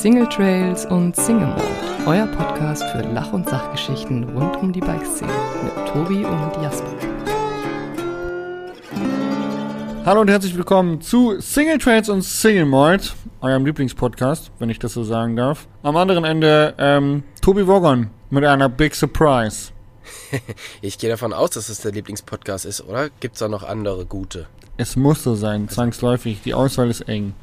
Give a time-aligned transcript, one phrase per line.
[0.00, 1.62] Single Trails und Single Mode,
[2.06, 5.30] euer Podcast für Lach- und Sachgeschichten rund um die Bikeszene
[5.62, 6.88] mit Tobi und Jasper.
[10.06, 14.94] Hallo und herzlich willkommen zu Single Trails und Single Malt, eurem Lieblingspodcast, wenn ich das
[14.94, 15.68] so sagen darf.
[15.82, 19.72] Am anderen Ende ähm, Tobi Wogon mit einer Big Surprise.
[20.80, 23.10] Ich gehe davon aus, dass es der Lieblingspodcast ist, oder?
[23.20, 24.46] Gibt es da noch andere gute?
[24.78, 26.40] Es muss so sein, zwangsläufig.
[26.42, 27.34] Die Auswahl ist eng.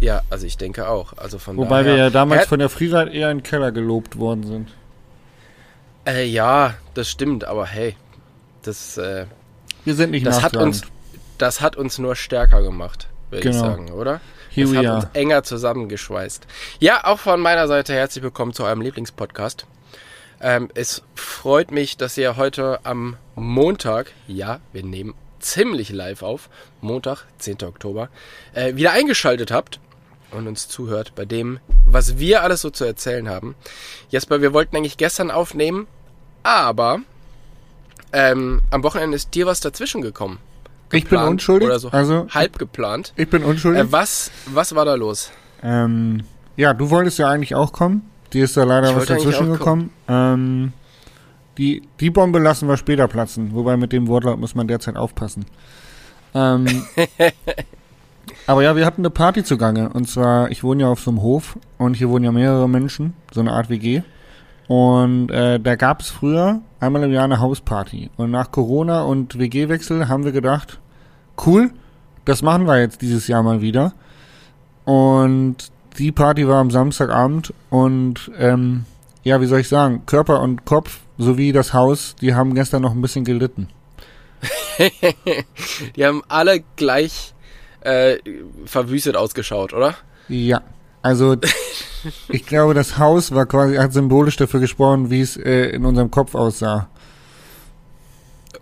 [0.00, 1.12] Ja, also ich denke auch.
[1.16, 4.18] Also von Wobei daher, wir ja damals von der Freeride eher in den Keller gelobt
[4.18, 4.68] worden sind.
[6.06, 7.96] Äh, ja, das stimmt, aber hey,
[8.62, 9.26] das, äh,
[9.84, 10.82] Wir sind nicht das hat uns,
[11.36, 13.66] das hat uns nur stärker gemacht, würde ich Genau.
[13.66, 14.20] sagen, oder?
[14.50, 14.96] Here das hat are.
[14.96, 16.46] uns enger zusammengeschweißt.
[16.78, 19.66] Ja, auch von meiner Seite herzlich willkommen zu eurem Lieblingspodcast.
[20.40, 26.48] Ähm, es freut mich, dass ihr heute am Montag, ja, wir nehmen ziemlich live auf,
[26.80, 27.64] Montag, 10.
[27.64, 28.08] Oktober,
[28.54, 29.80] äh, wieder eingeschaltet habt
[30.30, 33.54] und uns zuhört bei dem, was wir alles so zu erzählen haben.
[34.10, 35.86] Jesper, wir wollten eigentlich gestern aufnehmen,
[36.42, 37.00] aber
[38.12, 40.38] ähm, am Wochenende ist dir was dazwischen gekommen.
[40.90, 41.68] Ich bin Geplant unschuldig.
[41.68, 43.12] Oder so Also halb geplant.
[43.16, 43.82] ich bin unschuldig.
[43.82, 45.30] Äh, was, was war da los?
[45.62, 46.22] Ähm,
[46.56, 48.08] ja, du wolltest ja eigentlich auch kommen.
[48.32, 49.90] Die ist da leider Ich was dazwischen gekommen.
[50.08, 50.72] Ähm,
[51.58, 53.54] die, die Bombe lassen wir später platzen.
[53.54, 55.44] Wobei mit dem Wortlaut muss man derzeit aufpassen.
[56.34, 56.66] Ähm,
[58.48, 59.90] aber ja, wir hatten eine Party zugange.
[59.90, 63.12] Und zwar, ich wohne ja auf so einem Hof und hier wohnen ja mehrere Menschen,
[63.30, 64.00] so eine Art WG.
[64.68, 68.08] Und äh, da gab es früher einmal im Jahr eine Hausparty.
[68.16, 70.80] Und nach Corona und WG-Wechsel haben wir gedacht,
[71.44, 71.72] cool,
[72.24, 73.92] das machen wir jetzt dieses Jahr mal wieder.
[74.86, 75.56] Und
[75.98, 78.86] die Party war am Samstagabend und ähm,
[79.24, 82.92] ja, wie soll ich sagen, Körper und Kopf sowie das Haus, die haben gestern noch
[82.92, 83.68] ein bisschen gelitten.
[85.96, 87.34] Die haben alle gleich
[87.80, 88.18] äh,
[88.64, 89.94] verwüstet ausgeschaut, oder?
[90.28, 90.62] Ja,
[91.02, 91.36] also
[92.28, 96.10] ich glaube, das Haus war quasi, hat symbolisch dafür gesprochen, wie es äh, in unserem
[96.10, 96.88] Kopf aussah.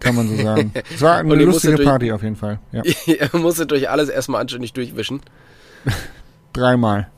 [0.00, 0.72] Kann man so sagen.
[0.94, 2.59] Es war eine lustige durch- Party auf jeden Fall.
[2.72, 5.21] Ja, Ihr musstet euch alles erstmal anständig durchwischen.
[6.53, 7.09] dreimal.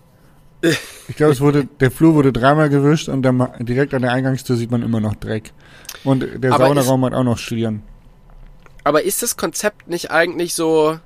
[1.08, 4.56] Ich glaube, es wurde, der Flur wurde dreimal gewischt und dann direkt an der Eingangstür
[4.56, 5.52] sieht man immer noch Dreck.
[6.04, 7.82] Und der Aber Saunaraum hat auch noch Schlieren.
[8.82, 10.98] Aber ist das Konzept nicht eigentlich so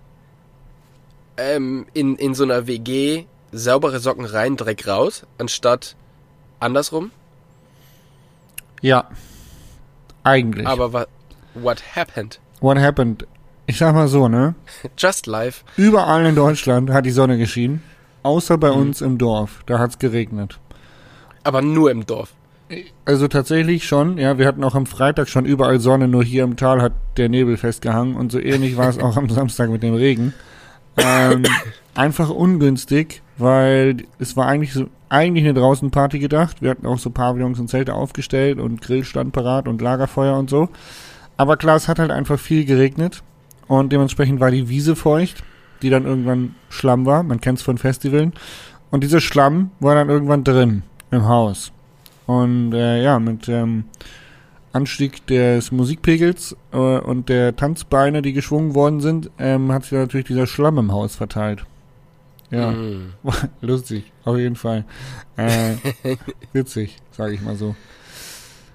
[1.37, 5.97] ähm, in, in so einer WG saubere Socken rein, Dreck raus, anstatt
[6.61, 7.11] andersrum?
[8.81, 9.09] Ja.
[10.25, 10.67] Eigentlich.
[10.67, 11.07] Aber wa
[11.55, 12.41] what happened?
[12.61, 13.27] What happened?
[13.67, 14.55] Ich sag mal so, ne?
[14.99, 15.65] Just life.
[15.77, 17.83] Überall in Deutschland hat die Sonne geschienen.
[18.23, 18.61] Außer Mhm.
[18.61, 19.63] bei uns im Dorf.
[19.67, 20.59] Da hat's geregnet.
[21.45, 22.33] Aber nur im Dorf.
[23.05, 26.57] Also tatsächlich schon, ja, wir hatten auch am Freitag schon überall Sonne, nur hier im
[26.57, 29.95] Tal hat der Nebel festgehangen und so ähnlich war es auch am Samstag mit dem
[29.95, 30.33] Regen.
[30.97, 31.45] Ähm,
[31.95, 36.63] einfach ungünstig, weil es war eigentlich so, eigentlich eine Draußenparty gedacht.
[36.63, 40.69] Wir hatten auch so Pavillons und Zelte aufgestellt und Grillstand parat und Lagerfeuer und so.
[41.37, 43.23] Aber klar, es hat halt einfach viel geregnet
[43.69, 45.43] und dementsprechend war die Wiese feucht,
[45.83, 47.23] die dann irgendwann Schlamm war.
[47.23, 48.33] Man kennt's von Festivalen.
[48.91, 51.73] Und dieser Schlamm war dann irgendwann drin im Haus.
[52.27, 53.85] Und äh, ja, mit ähm,
[54.73, 60.27] Anstieg des Musikpegels äh, und der Tanzbeine, die geschwungen worden sind, ähm, hat sich natürlich
[60.27, 61.65] dieser Schlamm im Haus verteilt.
[62.51, 63.15] Ja, Mm.
[63.63, 64.85] lustig, auf jeden Fall.
[65.37, 65.75] Äh,
[66.53, 67.75] witzig, sage ich mal so.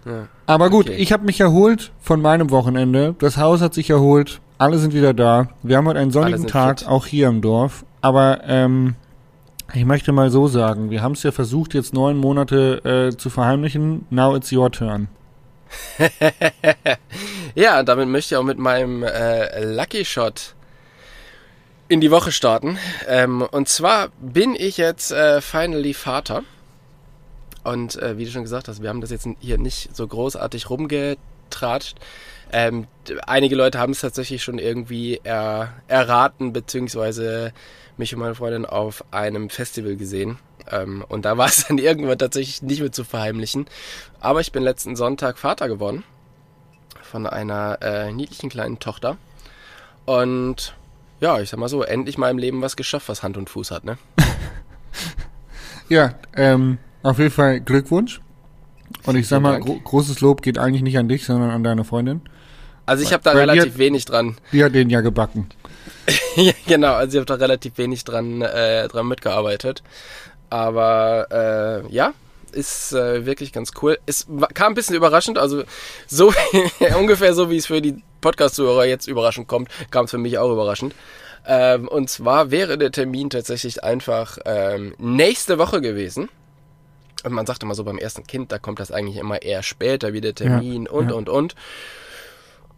[0.06, 0.28] Ja.
[0.46, 0.98] Aber gut, Okay.
[0.98, 3.16] ich habe mich erholt von meinem Wochenende.
[3.20, 4.40] Das Haus hat sich erholt.
[4.58, 5.50] Alle sind wieder da.
[5.64, 6.88] Wir haben heute einen sonnigen Tag, fit.
[6.88, 7.86] auch hier im Dorf.
[8.02, 8.96] Aber ähm,
[9.74, 13.30] ich möchte mal so sagen, wir haben es ja versucht, jetzt neun Monate äh, zu
[13.30, 14.06] verheimlichen.
[14.10, 15.08] Now it's your turn.
[17.58, 20.54] Ja, damit möchte ich auch mit meinem äh, Lucky Shot
[21.88, 22.78] in die Woche starten.
[23.08, 26.44] Ähm, und zwar bin ich jetzt äh, finally Vater.
[27.64, 30.70] Und äh, wie du schon gesagt hast, wir haben das jetzt hier nicht so großartig
[30.70, 31.98] rumgetratscht.
[32.52, 32.86] Ähm,
[33.26, 37.54] einige Leute haben es tatsächlich schon irgendwie er, erraten, beziehungsweise
[37.98, 40.38] mich und meine Freundin auf einem Festival gesehen.
[40.72, 43.66] Ähm, und da war es dann irgendwann tatsächlich nicht mehr zu verheimlichen.
[44.20, 46.04] Aber ich bin letzten Sonntag Vater geworden
[47.02, 49.18] von einer äh, niedlichen kleinen Tochter.
[50.06, 50.76] Und
[51.20, 53.72] ja, ich sag mal so, endlich mal im Leben was geschafft, was Hand und Fuß
[53.72, 53.98] hat, ne?
[55.90, 58.22] Ja, ähm, auf jeden Fall Glückwunsch.
[59.06, 61.84] Und ich sag mal, gro großes Lob geht eigentlich nicht an dich, sondern an deine
[61.84, 62.22] Freundin.
[62.86, 64.38] Also ich habe da Weil relativ wenig dran.
[64.52, 65.50] Die hat den ja gebacken.
[66.36, 69.84] ja, genau, also ich habe da relativ wenig dran, äh, dran mitgearbeitet.
[70.50, 72.14] Aber äh, ja,
[72.52, 74.00] ist äh, wirklich ganz cool.
[74.06, 75.64] Es kam ein bisschen überraschend, also
[76.08, 76.34] so
[76.98, 80.52] ungefähr so, wie es für die Podcast-Zuhörer jetzt überraschend kommt, kam es für mich auch
[80.52, 80.96] überraschend.
[81.46, 86.30] Ähm, und zwar wäre der Termin tatsächlich einfach ähm, nächste Woche gewesen.
[87.24, 90.14] Und man sagt immer so beim ersten Kind, da kommt das eigentlich immer eher später
[90.14, 91.16] wie der Termin Ja, und, ja.
[91.16, 91.56] und, und.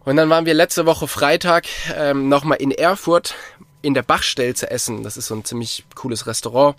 [0.04, 3.34] Und dann waren wir letzte Woche Freitag ähm, nochmal in Erfurt
[3.82, 5.02] in der Bachstell zu essen.
[5.02, 6.76] Das ist so ein ziemlich cooles Restaurant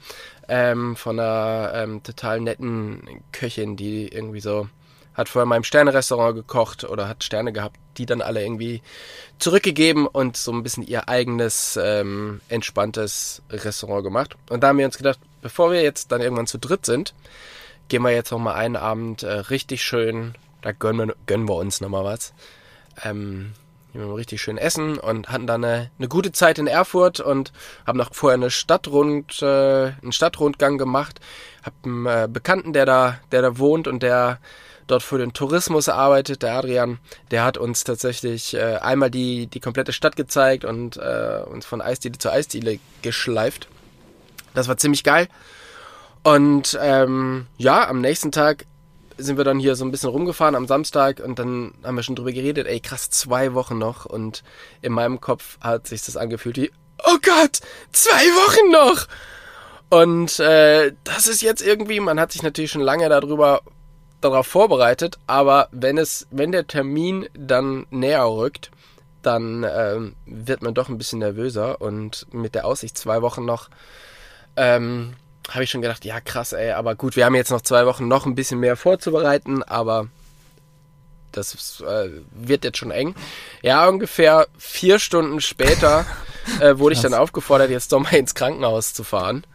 [0.51, 4.68] ähm, von einer ähm, total netten Köchin, die irgendwie so
[5.13, 8.81] hat vorher mal im Sterne-Restaurant gekocht oder hat Sterne gehabt, die dann alle irgendwie
[9.39, 14.36] zurückgegeben und so ein bisschen ihr eigenes ähm, entspanntes Restaurant gemacht.
[14.50, 17.13] Und da haben wir uns gedacht, bevor wir jetzt dann irgendwann zu dritt sind,
[17.88, 21.56] gehen wir jetzt noch mal einen Abend äh, richtig schön, da gönnen wir, gönnen wir
[21.56, 22.33] uns noch mal was.
[23.03, 23.53] Ähm,
[23.93, 27.51] richtig schön essen und hatten dann eine, eine gute Zeit in Erfurt und
[27.85, 31.19] haben noch vorher eine Stadtrund, äh, einen Stadtrundgang gemacht.
[31.63, 34.39] Hab einen äh, Bekannten, der da, der da wohnt und der
[34.88, 36.99] dort für den Tourismus arbeitet, der Adrian,
[37.31, 41.81] der hat uns tatsächlich äh, einmal die, die komplette Stadt gezeigt und äh, uns von
[41.81, 43.67] Eisdiele zu Eisdiele geschleift.
[44.53, 45.27] Das war ziemlich geil.
[46.23, 48.65] Und ähm, ja, am nächsten Tag
[49.21, 52.15] sind wir dann hier so ein bisschen rumgefahren am Samstag und dann haben wir schon
[52.15, 54.44] drüber geredet, ey krass, zwei Wochen noch und
[54.81, 57.59] in meinem Kopf hat sich das angefühlt wie, oh Gott,
[57.91, 59.07] zwei Wochen noch!
[59.89, 63.62] Und äh, das ist jetzt irgendwie, man hat sich natürlich schon lange darüber
[64.21, 68.71] darauf vorbereitet, aber wenn es, wenn der Termin dann näher rückt,
[69.21, 73.69] dann ähm, wird man doch ein bisschen nervöser und mit der Aussicht zwei Wochen noch
[74.56, 75.13] ähm,
[75.49, 78.07] habe ich schon gedacht, ja krass, ey, aber gut, wir haben jetzt noch zwei Wochen
[78.07, 80.07] noch ein bisschen mehr vorzubereiten, aber
[81.31, 83.15] das äh, wird jetzt schon eng.
[83.61, 86.05] Ja, ungefähr vier Stunden später
[86.59, 89.45] äh, wurde ich dann aufgefordert, jetzt doch mal ins Krankenhaus zu fahren.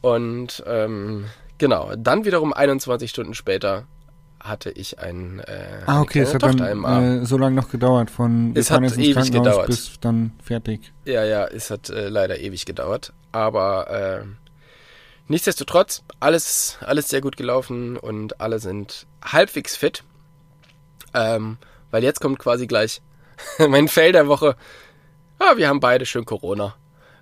[0.00, 1.26] Und ähm,
[1.58, 3.84] genau, dann wiederum 21 Stunden später
[4.42, 8.52] hatte ich ein äh, Ah, okay, es hat dann äh, so lange noch gedauert, von
[8.54, 9.66] Es hat ewig gedauert.
[9.66, 10.92] bis dann fertig.
[11.04, 13.12] Ja, ja, es hat äh, leider ewig gedauert.
[13.32, 14.26] Aber äh,
[15.28, 20.02] nichtsdestotrotz, alles, alles sehr gut gelaufen und alle sind halbwegs fit.
[21.14, 21.58] Ähm,
[21.90, 23.00] weil jetzt kommt quasi gleich
[23.68, 24.56] mein Fail der Woche.
[25.38, 26.74] Ah, wir haben beide schön Corona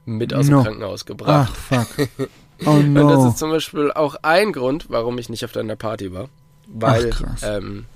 [0.04, 0.58] mit aus No.
[0.58, 1.50] dem Krankenhaus gebracht.
[1.50, 2.08] Ach, fuck.
[2.66, 3.28] Oh Und das no.
[3.28, 6.28] ist zum Beispiel auch ein Grund, warum ich nicht auf deiner Party war.
[6.66, 7.86] Weil Ach, ähm,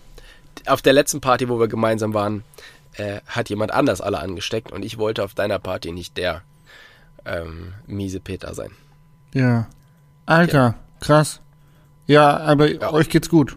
[0.66, 2.44] auf der letzten Party, wo wir gemeinsam waren,
[2.92, 6.42] äh, hat jemand anders alle angesteckt und ich wollte auf deiner Party nicht der
[7.24, 8.70] ähm, miese Peter sein.
[9.34, 9.66] Ja.
[10.26, 11.40] Alter, krass.
[12.06, 12.92] Ja, aber Ja.
[12.92, 13.56] euch geht's gut.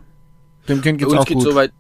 [0.67, 1.51] Dem Kind geht's uns auch geht's gut.
[1.53, 1.71] soweit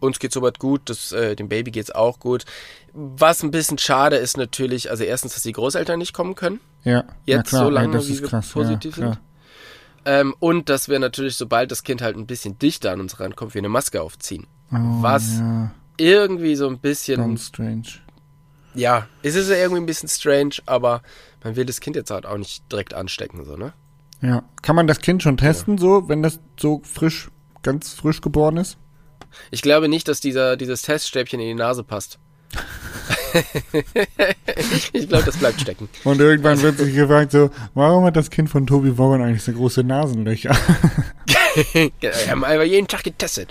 [0.00, 2.44] uns geht's soweit gut, das, äh, dem Baby geht's auch gut.
[2.92, 6.60] Was ein bisschen schade ist natürlich, also erstens, dass die Großeltern nicht kommen können.
[6.84, 8.48] ja, jetzt klar, so lange, ey, das wie ist wir krass.
[8.50, 9.20] positiv ja, sind.
[10.04, 13.54] Ähm, und dass wir natürlich, sobald das Kind halt ein bisschen dichter an uns rankommt,
[13.54, 14.46] wir eine Maske aufziehen.
[14.70, 17.84] Oh, Was Ja, Irgendwie so ein bisschen ganz strange.
[18.74, 21.02] ja, es ist ja irgendwie ein bisschen strange, aber
[21.42, 23.72] man will das Kind jetzt halt auch nicht direkt anstecken, so, ne?
[24.24, 24.42] Ja.
[24.62, 27.30] Kann man das Kind schon testen, so, wenn das so frisch,
[27.62, 28.78] ganz frisch geboren ist?
[29.50, 32.18] Ich glaube nicht, dass dieser, dieses Teststäbchen in die Nase passt.
[34.92, 35.88] ich glaube, das bleibt stecken.
[36.04, 39.52] Und irgendwann wird sich gefragt, so, warum hat das Kind von Tobi Wogon eigentlich so
[39.52, 40.56] große Nasenlöcher?
[42.00, 43.48] Wir haben einfach jeden Tag getestet.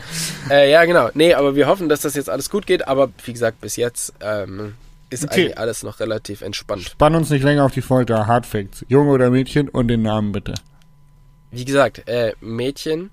[0.49, 1.09] Äh, ja, genau.
[1.13, 2.85] Nee, aber wir hoffen, dass das jetzt alles gut geht.
[2.85, 4.73] Aber wie gesagt, bis jetzt ähm,
[5.13, 5.43] ist Okay.
[5.45, 6.83] eigentlich alles noch relativ entspannt.
[6.83, 8.27] Spann uns nicht länger auf die Folter.
[8.27, 8.83] Hard Facts.
[8.87, 10.53] Junge oder Mädchen und den Namen bitte.
[11.51, 13.11] Wie gesagt, äh, Mädchen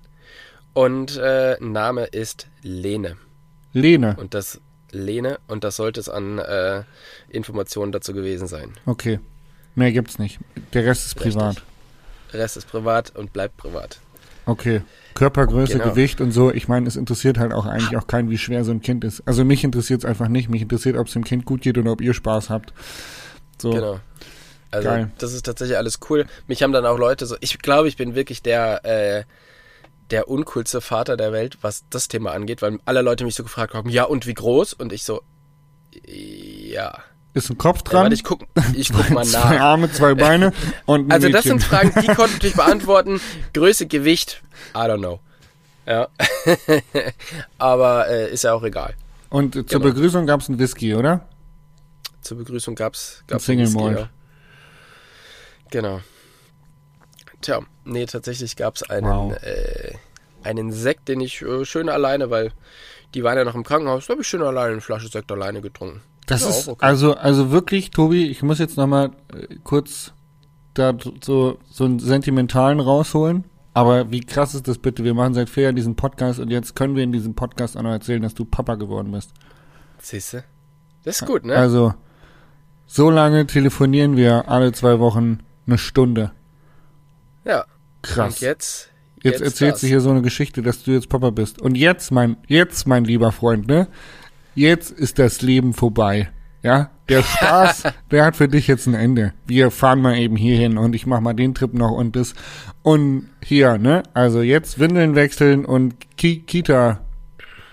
[0.73, 3.17] und äh, Name ist Lene.
[3.73, 4.15] Lene.
[4.19, 4.59] Und das
[4.91, 6.83] Lene und das sollte es an äh,
[7.29, 8.73] Informationen dazu gewesen sein.
[8.85, 9.19] Okay.
[9.75, 10.39] Mehr gibt's nicht.
[10.73, 11.33] Der Rest ist Richtig.
[11.35, 11.61] privat.
[12.33, 13.99] Rest ist privat und bleibt privat.
[14.45, 14.81] Okay.
[15.13, 15.89] Körpergröße, Genau.
[15.89, 16.51] Gewicht und so.
[16.51, 19.21] Ich meine, es interessiert halt auch eigentlich auch keinen, wie schwer so ein Kind ist.
[19.27, 20.49] Also mich interessiert es einfach nicht.
[20.49, 22.73] Mich interessiert, ob es dem Kind gut geht oder ob ihr Spaß habt.
[23.61, 23.71] So.
[23.71, 23.99] Genau.
[24.71, 25.11] Also Geil.
[25.17, 26.25] das ist tatsächlich alles cool.
[26.47, 29.23] Mich haben dann auch Leute so, ich glaube, ich bin wirklich der äh,
[30.11, 33.73] der uncoolste Vater der Welt, was das Thema angeht, weil alle Leute mich so gefragt
[33.73, 34.73] haben, ja und wie groß?
[34.73, 35.21] Und ich so,
[36.05, 36.97] ja.
[37.33, 38.03] Ist ein Kopf dran?
[38.03, 38.41] warte, ich guck,
[38.73, 39.59] ich guck mal zwei nach.
[39.61, 40.51] Arme, zwei Beine
[40.85, 41.59] und ein Also das Mädchen.
[41.59, 43.21] sind Fragen, die konnte ich beantworten.
[43.53, 44.41] Größe, Gewicht,
[44.75, 45.19] I don't know.
[45.85, 46.09] Ja.
[47.57, 48.95] Aber äh, ist ja auch egal.
[49.29, 49.85] Und zur Genau.
[49.93, 51.27] Begrüßung gab's ein Whisky, oder?
[52.21, 53.99] Zur Begrüßung gab's, gab's Single Whisky, Malt.
[53.99, 54.09] ja.
[55.71, 56.01] Genau.
[57.41, 59.41] Tja, nee, tatsächlich gab's einen, Wow.
[59.41, 59.93] äh,
[60.43, 62.51] einen Sekt, den ich äh, schön alleine, weil
[63.15, 65.61] die waren ja noch im Krankenhaus, da habe ich schön alleine eine Flasche Sekt alleine
[65.61, 66.01] getrunken.
[66.27, 66.85] Das Ja, ist okay.
[66.85, 68.27] also also wirklich, Tobi.
[68.27, 70.13] Ich muss jetzt noch mal äh, kurz
[70.73, 73.43] da so so einen sentimentalen rausholen.
[73.73, 75.03] Aber wie krass ist das bitte?
[75.03, 77.81] Wir machen seit vier Jahren diesen Podcast und jetzt können wir in diesem Podcast auch
[77.83, 79.31] noch erzählen, dass du Papa geworden bist.
[79.99, 80.43] Siehste?
[81.03, 81.55] Das ist gut, ne?
[81.55, 81.93] Also,
[82.85, 86.31] so lange telefonieren wir alle zwei Wochen eine Stunde.
[87.45, 87.65] ja.
[88.03, 88.35] Krass.
[88.35, 88.89] Und jetzt?
[89.21, 89.81] Jetzt, erzählst das.
[89.81, 91.61] du hier so eine Geschichte, dass du jetzt Papa bist.
[91.61, 93.87] Und jetzt, mein, jetzt, mein lieber Freund, ne?
[94.55, 96.29] Jetzt ist das Leben vorbei.
[96.63, 96.91] Ja?
[97.09, 99.33] Der Spaß, der hat für dich jetzt ein Ende.
[99.45, 102.33] Wir fahren mal eben hier hin und ich mach mal den Trip noch und das.
[102.83, 104.03] Und hier, ne?
[104.13, 107.01] Also jetzt Windeln wechseln und Ki Kita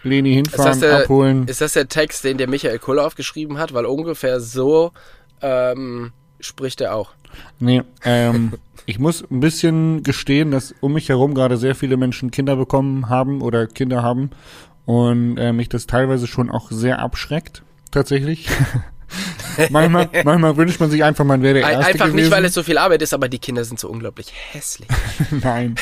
[0.02, 1.46] Leni Ist hinfahren, der, abholen.
[1.46, 3.74] ist das der Text, den der Michael Kuller aufgeschrieben hat?
[3.74, 4.92] Weil ungefähr so
[5.42, 7.12] ähm, spricht er auch.
[7.60, 8.54] Nee, ähm,
[8.86, 13.08] ich muss ein bisschen gestehen, dass um mich herum gerade sehr viele Menschen Kinder bekommen
[13.08, 14.30] haben oder Kinder haben
[14.88, 18.48] und äh, mich das teilweise schon auch sehr abschreckt, tatsächlich.
[19.70, 22.16] manchmal, manchmal wünscht man sich einfach, man wäre der Ein- Erste Einfach gewesen.
[22.16, 24.88] nicht, weil es so viel Arbeit ist, aber die Kinder sind so unglaublich hässlich.
[25.42, 25.74] Nein,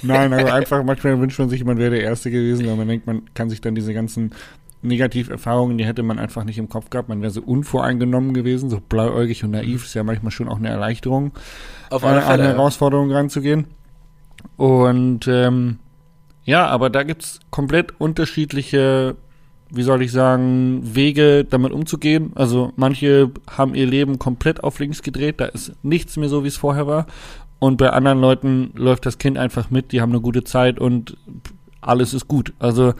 [0.00, 3.06] nein, also einfach manchmal wünscht man sich, man wäre der Erste gewesen, weil man denkt,
[3.06, 4.32] man kann sich dann diese ganzen
[4.80, 7.10] Negativerfahrungen, die hätte man einfach nicht im Kopf gehabt.
[7.10, 9.84] Man wäre so unvoreingenommen gewesen, so blauäugig und naiv.
[9.84, 11.32] Ist ja manchmal schon auch eine Erleichterung.
[11.90, 12.44] Auf äh, alle an Fälle.
[12.44, 13.66] Herausforderungen ranzugehen.
[14.56, 15.80] Und ähm,
[16.48, 19.16] ja, aber da gibt's komplett unterschiedliche,
[19.68, 22.32] wie soll ich sagen, Wege damit umzugehen.
[22.36, 26.48] Also manche haben ihr Leben komplett auf links gedreht, da ist nichts mehr so, wie
[26.48, 27.06] es vorher war.
[27.58, 31.18] Und bei anderen Leuten läuft das Kind einfach mit, die haben eine gute Zeit und
[31.82, 32.54] alles ist gut.
[32.58, 32.94] Also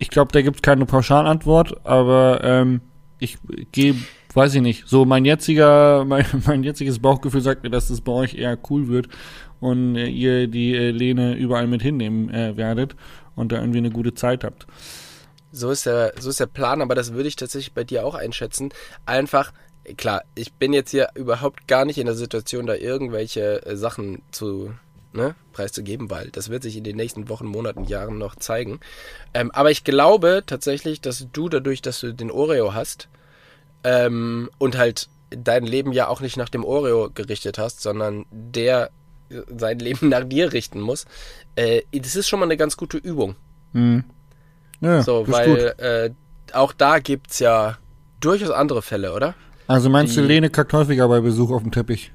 [0.00, 2.80] ich glaube, da gibt's keine Pauschalantwort, aber ähm,
[3.20, 3.38] ich
[3.70, 3.94] gehe,
[4.34, 8.10] weiß ich nicht, so mein jetziger, mein, mein jetziges Bauchgefühl sagt mir, dass das bei
[8.10, 9.06] euch eher cool wird
[9.60, 12.96] und äh, ihr die äh, Lene überall mit hinnehmen äh, werdet
[13.36, 14.66] und da irgendwie eine gute Zeit habt.
[15.52, 18.14] So ist der, so ist der Plan, aber das würde ich tatsächlich bei dir auch
[18.14, 18.70] einschätzen.
[19.04, 19.52] Einfach,
[19.96, 24.72] klar, ich bin jetzt hier überhaupt gar nicht in der Situation, da irgendwelche Sachen zu
[25.12, 28.80] ne, preiszugeben, weil das wird sich in den nächsten Wochen, Monaten, Jahren noch zeigen.
[29.34, 33.08] Ähm, aber ich glaube tatsächlich, dass du dadurch, dass du den Oreo hast
[33.84, 38.90] ähm, und halt dein Leben ja auch nicht nach dem Oreo gerichtet hast, sondern der
[39.56, 41.06] sein Leben nach dir richten muss,
[41.56, 43.36] äh, das ist schon mal eine ganz gute Übung.
[43.72, 44.04] Mhm.
[44.80, 46.10] Ja, So, weil äh,
[46.54, 47.78] auch da gibt's ja
[48.20, 49.34] durchaus andere Fälle, oder?
[49.66, 52.12] Also meinst du, die- Lene kackt häufiger bei Besuch auf dem Teppich?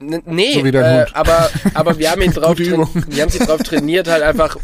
[0.00, 2.76] Nee, So äh, aber, aber wir haben ihn drauf, wir
[3.22, 4.56] haben sie drauf trainiert, halt einfach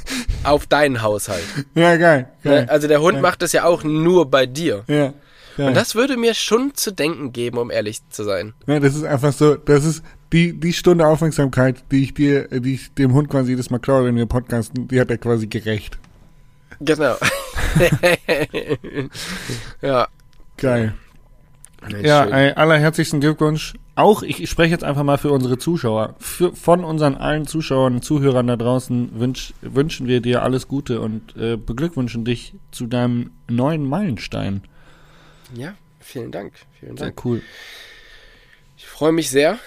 [0.44, 1.42] auf deinen Haushalt.
[1.74, 2.28] Ja, geil.
[2.44, 2.62] geil.
[2.64, 2.70] Ne?
[2.70, 3.20] Also der Hund Ja.
[3.22, 4.84] macht das ja auch nur bei dir.
[4.86, 5.12] ja,
[5.56, 5.68] geil.
[5.68, 8.54] Und das würde mir schon zu denken geben, um ehrlich zu sein.
[8.68, 10.04] Ja, das ist einfach so, das ist
[10.34, 14.04] die, die Stunde Aufmerksamkeit, die ich dir, die ich dem Hund quasi jedes Mal klaue,
[14.06, 15.96] wenn wir podcasten, die hat er quasi gerecht.
[16.80, 17.14] Genau.
[19.80, 20.08] ja.
[20.56, 20.94] Geil.
[22.02, 22.32] Ja, schön.
[22.32, 23.74] ey, allerherzigsten Glückwunsch.
[23.94, 26.16] Auch, ich, spreche jetzt einfach mal für unsere Zuschauer.
[26.18, 31.00] Für, von unseren allen Zuschauern und Zuhörern da draußen wünsch, wünschen wir dir alles Gute
[31.00, 34.62] und äh, beglückwünschen dich zu deinem neuen Meilenstein.
[35.54, 36.54] ja, vielen Dank.
[36.80, 37.24] Vielen Sehr Dank.
[37.24, 37.40] cool.
[38.76, 39.58] Ich freue mich sehr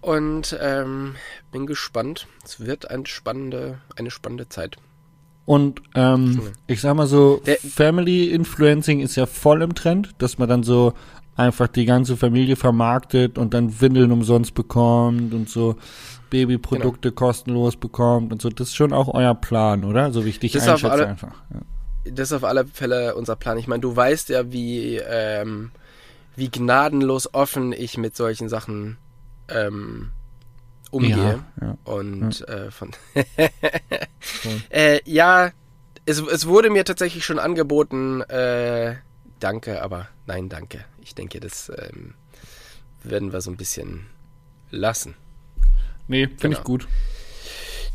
[0.00, 1.14] und ähm,
[1.52, 2.26] bin gespannt.
[2.44, 4.76] Es wird eine spannende, eine spannende Zeit.
[5.46, 6.52] Und ähm, Schön.
[6.66, 10.62] ich sag mal so, Der- Family Influencing ist ja voll im Trend, dass man dann
[10.62, 10.94] so
[11.36, 15.76] einfach die ganze Familie vermarktet und dann Windeln umsonst bekommt und so
[16.30, 17.18] Babyprodukte Genau.
[17.26, 18.48] kostenlos bekommt und so.
[18.48, 20.12] Das ist schon auch euer Plan, oder?
[20.12, 21.34] So wie ich dich Das einschätze alle- einfach.
[21.52, 21.60] Ja.
[22.12, 23.56] Das ist auf alle Fälle unser Plan.
[23.58, 25.70] Ich meine, du weißt ja, wie, ähm,
[26.36, 28.96] wie gnadenlos offen ich mit solchen Sachen
[29.48, 30.10] ähm,
[30.90, 31.44] umgehe.
[31.60, 31.78] Ja, ja.
[31.84, 32.90] Und äh, von
[34.70, 35.52] äh, ja,
[36.06, 38.96] es, es wurde mir tatsächlich schon angeboten, äh,
[39.40, 40.84] danke, aber nein, danke.
[41.00, 42.14] Ich denke, das ähm,
[43.02, 44.06] werden wir so ein bisschen
[44.70, 45.14] lassen.
[46.08, 46.58] Nee, finde Genau.
[46.58, 46.88] ich gut.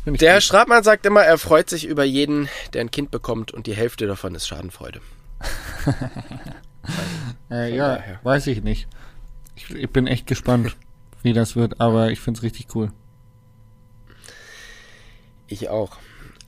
[0.04, 0.40] Find ich Der Herr.
[0.40, 4.06] Stratmann sagt immer, er freut sich über jeden, der ein Kind bekommt und die Hälfte
[4.06, 5.00] davon ist Schadenfreude.
[7.50, 8.20] Äh, ja, daher.
[8.22, 8.88] weiß ich nicht.
[9.54, 10.76] Ich, ich bin echt gespannt,
[11.22, 12.90] wie das wird, aber ich finde es richtig cool.
[15.48, 15.96] Ich auch.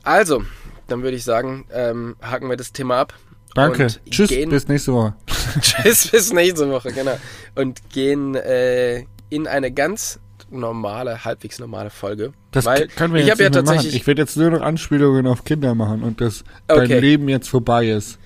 [0.02, 0.44] Also,
[0.86, 3.14] dann würde ich sagen, ähm, haken wir das Thema ab.
[3.54, 3.84] Danke.
[3.84, 5.14] Und Tschüss, gehen- bis nächste Woche.
[5.60, 7.18] Tschüss, bis nächste Woche, genau.
[7.54, 10.18] Und gehen äh, in eine ganz
[10.50, 12.32] normale, halbwegs normale Folge.
[12.50, 13.74] Das weil können wir ich jetzt ja nicht mehr machen.
[13.74, 14.00] tatsächlich.
[14.02, 17.00] Ich werde jetzt nur noch Anspielungen auf Kinder machen und dass dein Okay.
[17.00, 18.18] Leben jetzt vorbei ist.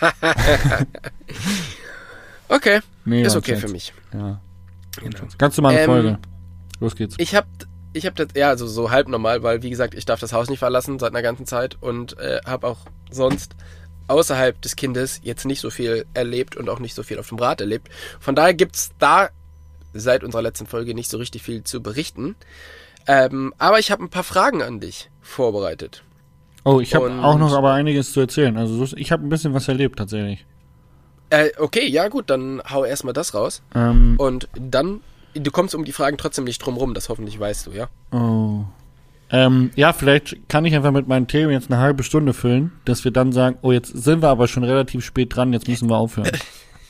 [2.48, 3.60] okay, Nee, ist okay Scherz.
[3.62, 3.92] für mich.
[4.14, 4.40] Ja.
[4.98, 5.18] Genau.
[5.38, 6.18] Ganz normale Ähm, Folge.
[6.80, 7.14] Los geht's.
[7.18, 7.46] Ich habe
[7.92, 10.48] ich hab das, ja, also so halb normal, weil wie gesagt, ich darf das Haus
[10.48, 12.78] nicht verlassen seit einer ganzen Zeit und äh, habe auch
[13.10, 13.56] sonst
[14.08, 17.38] außerhalb des Kindes jetzt nicht so viel erlebt und auch nicht so viel auf dem
[17.38, 17.88] Rad erlebt.
[18.18, 19.28] Von daher gibt's da
[19.92, 22.36] seit unserer letzten Folge nicht so richtig viel zu berichten.
[23.06, 26.04] Ähm, aber ich habe ein paar Fragen an dich vorbereitet.
[26.64, 28.56] Oh, ich habe auch noch aber einiges zu erzählen.
[28.56, 30.44] Also so- ich habe ein bisschen was erlebt tatsächlich.
[31.30, 33.62] Äh, okay, ja gut, dann hau erstmal das raus.
[33.74, 35.00] Ähm, Und dann,
[35.34, 37.88] du kommst um die Fragen trotzdem nicht drum rum, das hoffentlich weißt du, ja?
[38.12, 38.64] oh.
[39.32, 43.04] Ähm, ja, vielleicht kann ich einfach mit meinen Themen jetzt eine halbe Stunde füllen, dass
[43.04, 45.96] wir dann sagen, oh, jetzt sind wir aber schon relativ spät dran, jetzt müssen wir
[45.96, 46.30] aufhören.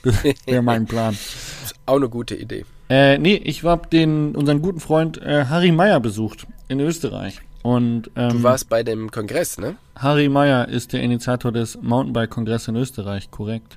[0.02, 1.12] Das wäre mein Plan.
[1.12, 2.64] Ist auch eine gute Idee.
[2.88, 7.38] Äh, nee, ich hab den, unseren guten Freund äh, Harry Meyer besucht in Österreich.
[7.62, 9.76] Und ähm, Du warst bei dem Kongress, ne?
[9.96, 13.76] Harry Meyer ist der Initiator des Mountainbike-Kongresses in Österreich, korrekt.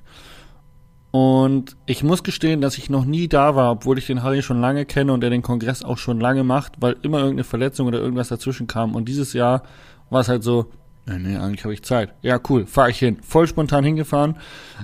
[1.14, 4.60] Und ich muss gestehen, dass ich noch nie da war, obwohl ich den Harry schon
[4.60, 8.00] lange kenne und er den Kongress auch schon lange macht, weil immer irgendeine Verletzung oder
[8.00, 8.96] irgendwas dazwischen kam.
[8.96, 9.62] Und dieses Jahr
[10.10, 10.72] war es halt so,
[11.06, 12.12] nee, nee, eigentlich habe ich Zeit.
[12.22, 13.18] Ja, cool, fahre ich hin.
[13.22, 14.38] Voll spontan hingefahren.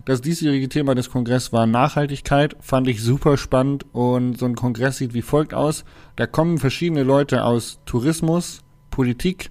[0.05, 4.99] Das diesjährige Thema des Kongresses war Nachhaltigkeit, fand ich super spannend und so ein Kongress
[4.99, 5.85] sieht wie folgt aus.
[6.15, 8.61] Da kommen verschiedene Leute aus Tourismus,
[8.93, 9.51] Politik,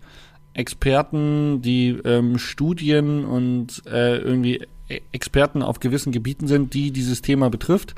[0.53, 4.65] Experten, die ähm, Studien und äh, irgendwie
[5.11, 7.95] Experten auf gewissen Gebieten sind, die dieses Thema betrifft,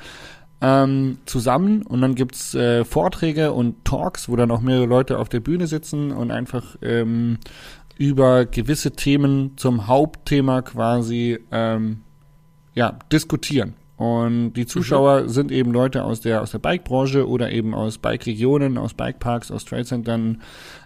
[0.61, 1.83] ähm, zusammen.
[1.83, 5.67] Und dann gibt's äh, Vorträge und Talks, wo dann auch mehrere Leute auf der Bühne
[5.67, 7.39] sitzen und einfach ähm,
[7.97, 12.01] über gewisse Themen zum Hauptthema quasi ähm,
[12.73, 13.73] ja, diskutieren.
[14.01, 18.79] Und die Zuschauer sind eben Leute aus der, aus der Bike-Branche oder eben aus Bike-Regionen,
[18.79, 20.41] aus Bikeparks, aus Trade-Centern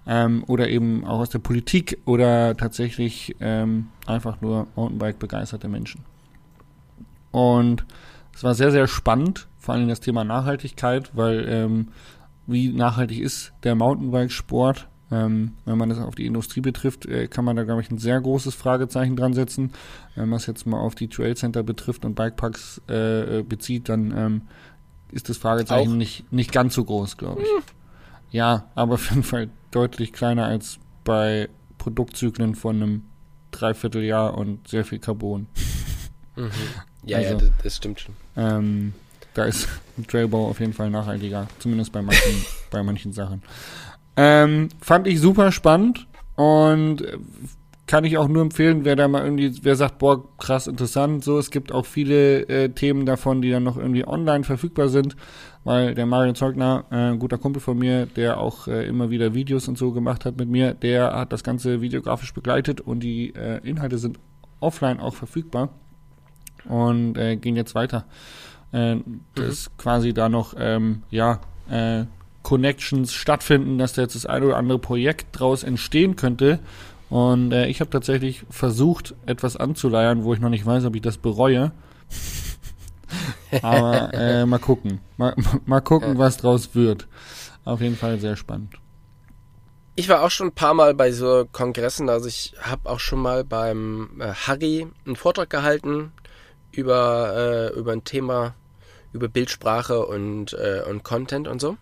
[0.05, 6.01] ähm, oder eben auch aus der Politik oder tatsächlich ähm, einfach nur Mountainbike-begeisterte Menschen.
[7.31, 7.85] Und
[8.33, 11.87] es war sehr, sehr spannend, vor allem das Thema Nachhaltigkeit, weil ähm,
[12.47, 14.89] wie nachhaltig ist der Mountainbike-Sport?
[15.11, 17.99] Ähm, wenn man das auf die Industrie betrifft, äh, kann man da, glaube ich, ein
[17.99, 19.71] sehr großes Fragezeichen dran setzen.
[20.15, 23.87] Wenn man es jetzt mal auf die Trail Center betrifft und Bikeparks äh, äh, bezieht,
[23.89, 24.41] dann ähm,
[25.11, 25.95] ist das Fragezeichen Auch.
[25.95, 27.47] nicht, nicht ganz so groß, glaube ich.
[28.31, 33.03] Ja, aber auf jeden Fall deutlich kleiner als bei Produktzyklen von einem
[33.51, 35.47] Dreivierteljahr und sehr viel Carbon.
[36.37, 36.49] Mhm.
[37.05, 38.13] Ja, ja, Also- das, das stimmt schon.
[38.35, 38.93] Ähm,
[39.35, 43.41] da ist ein Trailbau auf jeden Fall nachhaltiger, zumindest bei manchen, bei manchen Sachen.
[44.17, 47.17] Ähm, fand ich super spannend und äh,
[47.87, 51.37] kann ich auch nur empfehlen, wer da mal irgendwie, wer sagt, boah, krass interessant, so,
[51.37, 55.15] es gibt auch viele äh, Themen davon, die dann noch irgendwie online verfügbar sind,
[55.63, 59.35] weil der Mario Zeugner, äh, ein guter Kumpel von mir, der auch äh, immer wieder
[59.35, 63.35] Videos und so gemacht hat mit mir, der hat das Ganze videografisch begleitet und die
[63.35, 64.19] äh, Inhalte sind
[64.59, 65.69] offline auch verfügbar
[66.67, 68.05] und äh, gehen jetzt weiter.
[68.71, 68.97] Äh,
[69.35, 72.05] dass quasi da noch, ähm, ja, äh,
[72.45, 76.59] Connections stattfinden, dass da jetzt das eine oder andere Projekt draus entstehen könnte.
[77.09, 81.01] Und äh, ich habe tatsächlich versucht, etwas anzuleiern, wo ich noch nicht weiß, ob ich
[81.01, 81.71] das bereue.
[83.63, 84.99] Aber äh, mal gucken.
[85.17, 87.07] Mal, mal gucken, was draus wird.
[87.63, 88.75] Auf jeden Fall sehr spannend.
[89.95, 93.19] Ich war auch schon ein paar Mal bei so Kongressen, also ich habe auch schon
[93.19, 96.11] mal beim äh, Harry einen Vortrag gehalten
[96.71, 98.53] über, äh, über ein Thema,
[99.13, 101.77] über Bildsprache und, äh, und Content und so.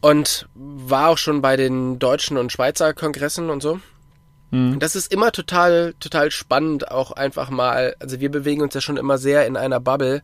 [0.00, 3.80] Und war auch schon bei den deutschen und Schweizer Kongressen und so.
[4.50, 4.78] Hm.
[4.78, 8.96] Das ist immer total, total spannend, auch einfach mal, also wir bewegen uns ja schon
[8.96, 10.22] immer sehr in einer Bubble,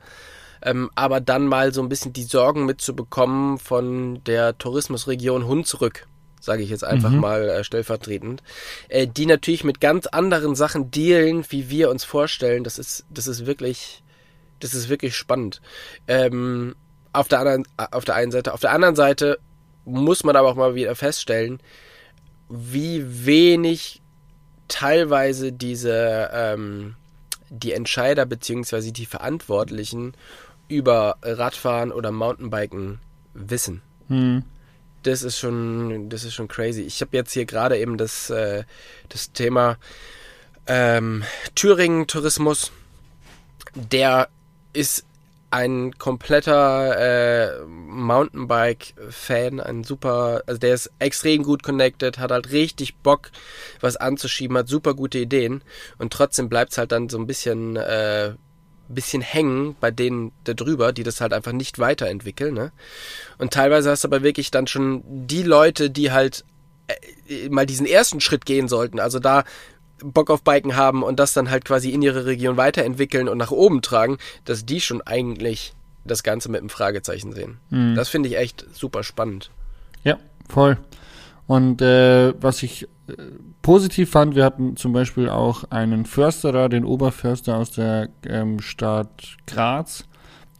[0.62, 6.06] ähm, aber dann mal so ein bisschen die Sorgen mitzubekommen von der Tourismusregion Hunsrück,
[6.40, 7.20] sage ich jetzt einfach Mhm.
[7.20, 8.42] mal äh, stellvertretend,
[8.88, 12.64] äh, die natürlich mit ganz anderen Sachen dealen, wie wir uns vorstellen.
[12.64, 14.02] Das ist, das ist wirklich,
[14.58, 15.60] das ist wirklich spannend.
[16.08, 16.74] Ähm,
[17.12, 19.38] auf der anderen, auf der einen Seite, auf der anderen Seite
[19.86, 21.60] muss man aber auch mal wieder feststellen,
[22.48, 24.02] wie wenig
[24.68, 26.96] teilweise diese ähm,
[27.48, 30.14] die Entscheider beziehungsweise die Verantwortlichen
[30.68, 32.98] über Radfahren oder Mountainbiken
[33.34, 33.82] wissen.
[34.08, 34.42] Hm.
[35.04, 36.82] Das ist schon, das ist schon crazy.
[36.82, 38.64] Ich habe jetzt hier gerade eben das, äh,
[39.08, 39.76] das Thema
[40.66, 41.22] ähm,
[41.54, 42.72] Thüringen Tourismus.
[43.74, 44.28] Der
[44.72, 45.06] ist
[45.50, 52.96] ein kompletter äh, Mountainbike-Fan, ein super, also der ist extrem gut connected, hat halt richtig
[52.96, 53.30] Bock,
[53.80, 55.62] was anzuschieben, hat super gute Ideen
[55.98, 58.34] und trotzdem bleibt's halt dann so ein bisschen, äh,
[58.88, 62.72] bisschen hängen bei denen da drüber, die das halt einfach nicht weiterentwickeln, ne?
[63.38, 66.44] Und teilweise hast du aber wirklich dann schon die Leute, die halt
[66.86, 69.44] äh, mal diesen ersten Schritt gehen sollten, also da
[70.02, 73.50] Bock auf Biken haben und das dann halt quasi in ihre Region weiterentwickeln und nach
[73.50, 77.58] oben tragen, dass die schon eigentlich das Ganze mit einem Fragezeichen sehen.
[77.70, 77.94] Hm.
[77.94, 79.50] Das finde ich echt super spannend.
[80.04, 80.78] Ja, voll.
[81.46, 83.14] Und äh, was ich äh,
[83.62, 88.60] positiv fand, wir hatten zum Beispiel auch einen Förster da, den Oberförster aus der ähm,
[88.60, 90.04] Stadt Graz.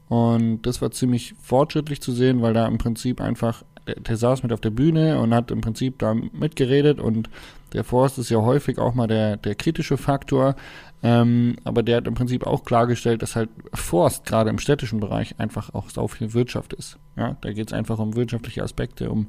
[0.09, 4.43] Und das war ziemlich fortschrittlich zu sehen, weil da im Prinzip einfach der, der saß
[4.43, 7.31] mit auf der Bühne und hat im Prinzip da mitgeredet und
[7.73, 10.57] der Forst ist ja häufig auch mal der, der kritische Faktor,
[11.03, 15.39] ähm, aber der hat im Prinzip auch klargestellt, dass halt Forst gerade im städtischen Bereich
[15.39, 16.99] einfach auch sau viel Wirtschaft ist.
[17.17, 19.29] Ja, da geht es einfach um wirtschaftliche Aspekte, um,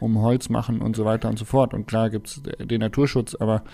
[0.00, 1.74] um Holz machen und so weiter und so fort.
[1.74, 3.64] Und klar gibt es den Naturschutz, aber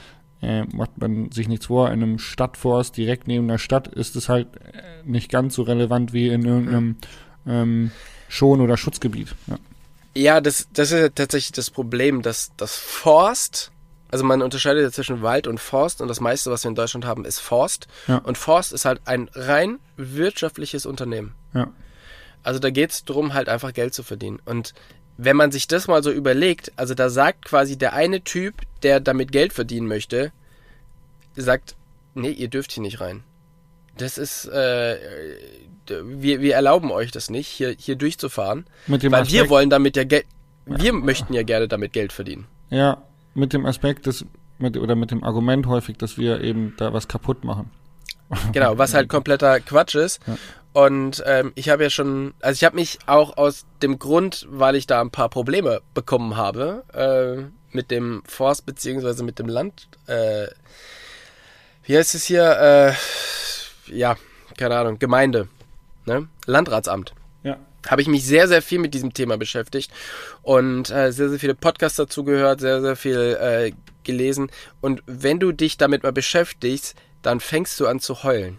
[0.43, 4.29] äh, macht man sich nichts vor, in einem Stadtforst direkt neben der Stadt ist es
[4.29, 6.97] halt äh, nicht ganz so relevant wie in irgendeinem
[7.47, 7.91] ähm,
[8.29, 9.35] Schon- oder Schutzgebiet.
[9.47, 9.59] Ja.
[10.15, 13.71] Ja, das, das ist tatsächlich das Problem, dass das Forst,
[14.11, 17.05] also man unterscheidet ja zwischen Wald und Forst und das meiste, was wir in Deutschland
[17.05, 17.87] haben, ist Forst.
[18.09, 18.18] Ja.
[18.18, 21.35] Und Forst ist halt ein rein wirtschaftliches Unternehmen.
[21.55, 21.70] Ja.
[22.42, 24.40] Also da geht's drum, halt einfach Geld zu verdienen.
[24.44, 24.75] Und
[25.16, 29.01] wenn man sich das mal so überlegt, also da sagt quasi der eine Typ, der
[29.01, 30.33] damit Geld verdienen möchte,
[31.37, 31.77] sagt,
[32.14, 33.23] nee, ihr dürft hier nicht rein.
[33.96, 34.96] Das ist, äh,
[35.87, 38.66] wir, wir erlauben euch das nicht, hier, hier durchzufahren.
[38.87, 40.25] Mit dem Weil Aspekt, wir wollen damit ja Geld,
[40.64, 42.46] wir möchten ja gerne damit Geld verdienen.
[42.70, 43.03] Ja,
[43.35, 44.25] mit dem Aspekt des,
[44.59, 47.71] mit, oder mit dem Argument häufig, dass wir eben da was kaputt machen.
[48.53, 50.21] Genau, was halt kompletter Quatsch ist.
[50.25, 50.37] Ja.
[50.73, 54.77] Und ähm, ich habe ja schon, also ich habe mich auch aus dem Grund, weil
[54.77, 59.88] ich da ein paar Probleme bekommen habe, äh, mit dem Forst beziehungsweise mit dem Land,
[60.07, 60.47] äh,
[61.85, 62.97] wie heißt es hier,
[63.88, 64.16] äh, ja,
[64.57, 65.49] keine Ahnung, Gemeinde,
[66.07, 66.29] ne?
[66.47, 67.14] Landratsamt.
[67.88, 69.90] Habe ich mich sehr, sehr viel mit diesem Thema beschäftigt
[70.43, 73.73] und äh, sehr, sehr viele Podcasts dazu gehört, sehr, sehr viel äh,
[74.05, 74.51] gelesen.
[74.81, 78.59] Und wenn du dich damit mal beschäftigst, dann fängst du an zu heulen.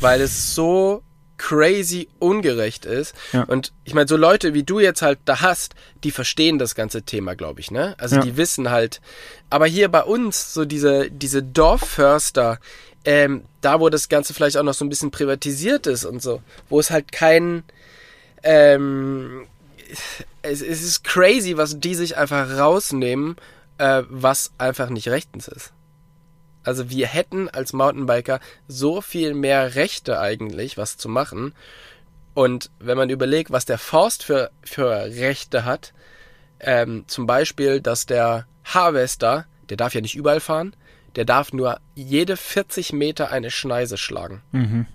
[0.00, 1.02] Weil es so
[1.38, 3.14] crazy ungerecht ist.
[3.32, 3.44] Ja.
[3.44, 5.74] Und ich meine, so Leute wie du jetzt halt da hast,
[6.04, 7.94] die verstehen das ganze Thema, glaube ich, ne?
[7.98, 8.22] Also Ja.
[8.22, 9.00] die wissen halt.
[9.48, 12.58] Aber hier bei uns, so diese, diese Dorfförster,
[13.04, 16.42] ähm, da wo das Ganze vielleicht auch noch so ein bisschen privatisiert ist und so,
[16.68, 17.62] wo es halt kein,
[18.42, 19.46] ähm,
[20.42, 23.36] es, es ist crazy, was die sich einfach rausnehmen,
[23.78, 25.72] äh, was einfach nicht rechtens ist.
[26.64, 31.54] Also wir hätten als Mountainbiker so viel mehr Rechte eigentlich, was zu machen.
[32.34, 35.94] Und wenn man überlegt, was der Forst für, für Rechte hat,
[36.60, 40.74] ähm, zum Beispiel, dass der Harvester, der darf ja nicht überall fahren,
[41.16, 44.42] der darf nur jede 40 Meter eine Schneise schlagen.
[44.52, 44.86] Mhm.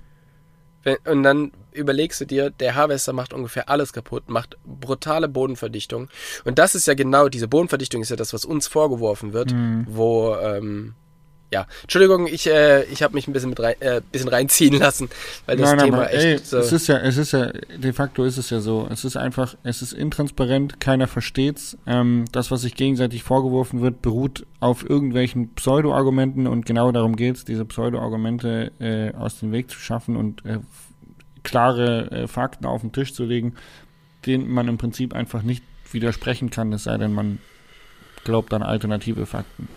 [1.05, 6.09] Und dann überlegst du dir, der Harvester macht ungefähr alles kaputt, macht brutale Bodenverdichtung.
[6.43, 9.53] Und das ist ja genau, diese Bodenverdichtung ist ja das, was uns vorgeworfen wird,
[9.87, 10.95] wo, ähm,
[11.53, 15.07] ja, Entschuldigung, ich, äh, ich habe mich ein bisschen mit rein, äh, bisschen reinziehen lassen,
[15.45, 16.57] weil das Nein, Thema aber echt ey, so.
[16.57, 18.87] es ist ja, es ist ja, de facto ist es ja so.
[18.89, 21.77] Es ist einfach, es ist intransparent, keiner versteht's.
[21.85, 27.45] Ähm, das, was sich gegenseitig vorgeworfen wird, beruht auf irgendwelchen Pseudo-Argumenten und genau darum geht's,
[27.45, 30.57] diese Pseudo-Argumente äh, aus dem Weg zu schaffen und äh,
[31.43, 33.53] klare äh, Fakten auf den Tisch zu legen,
[34.25, 37.37] denen man im Prinzip einfach nicht widersprechen kann, es sei denn, man
[38.23, 39.67] glaubt an alternative Fakten.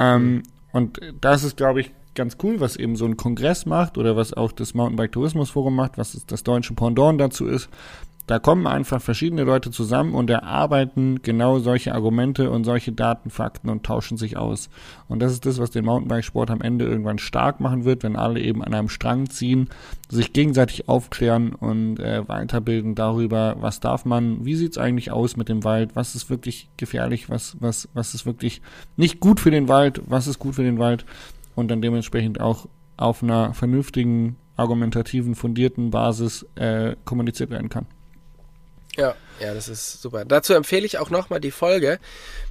[0.00, 0.42] Ähm,
[0.74, 4.34] Und das ist, glaube ich, ganz cool, was eben so ein Kongress macht oder was
[4.34, 7.68] auch das Mountainbike Tourismus Forum macht, was das deutsche Pendant dazu ist.
[8.26, 13.68] Da kommen einfach verschiedene Leute zusammen und erarbeiten genau solche Argumente und solche Daten, Fakten
[13.68, 14.70] und tauschen sich aus.
[15.08, 18.40] Und das ist das, was den Mountainbikesport am Ende irgendwann stark machen wird, wenn alle
[18.40, 19.68] eben an einem Strang ziehen,
[20.08, 25.50] sich gegenseitig aufklären und äh, weiterbilden darüber, was darf man, wie sieht's eigentlich aus mit
[25.50, 28.62] dem Wald, was ist wirklich gefährlich, was, was, was ist wirklich
[28.96, 31.04] nicht gut für den Wald, was ist gut für den Wald
[31.54, 37.86] und dann dementsprechend auch auf einer vernünftigen, argumentativen, fundierten Basis äh, kommuniziert werden kann.
[38.96, 40.24] Ja, ja, das ist super.
[40.24, 41.98] Dazu empfehle ich auch nochmal die Folge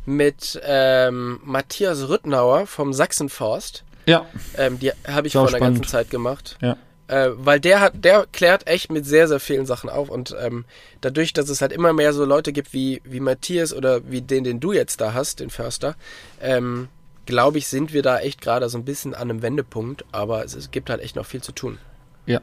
[0.05, 3.83] mit ähm, Matthias Rüttnauer vom Sachsenforst.
[4.05, 4.25] Ja,
[4.57, 5.85] Ähm, die habe ich vor einer ganzen.
[5.85, 6.57] Zeit gemacht.
[6.61, 6.75] ja.
[7.07, 10.09] Äh, weil der hat, der klärt echt mit sehr, sehr vielen Sachen auf.
[10.09, 10.63] Und ähm,
[11.01, 14.45] dadurch, dass es halt immer mehr so Leute gibt wie, wie Matthias oder wie den,
[14.45, 15.95] den du jetzt da hast, den Förster,
[16.41, 16.87] ähm,
[17.25, 20.05] glaube ich, sind wir da echt gerade so ein bisschen an einem Wendepunkt.
[20.13, 21.77] Aber es, es gibt halt echt noch viel zu tun.
[22.25, 22.39] Ja.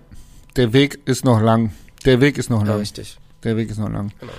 [0.57, 1.73] Der Weg ist noch lang.
[2.05, 2.79] Der Weg ist noch Ja, lang.
[2.81, 3.19] richtig.
[3.45, 4.13] Der Weg ist noch lang.
[4.21, 4.33] Genau.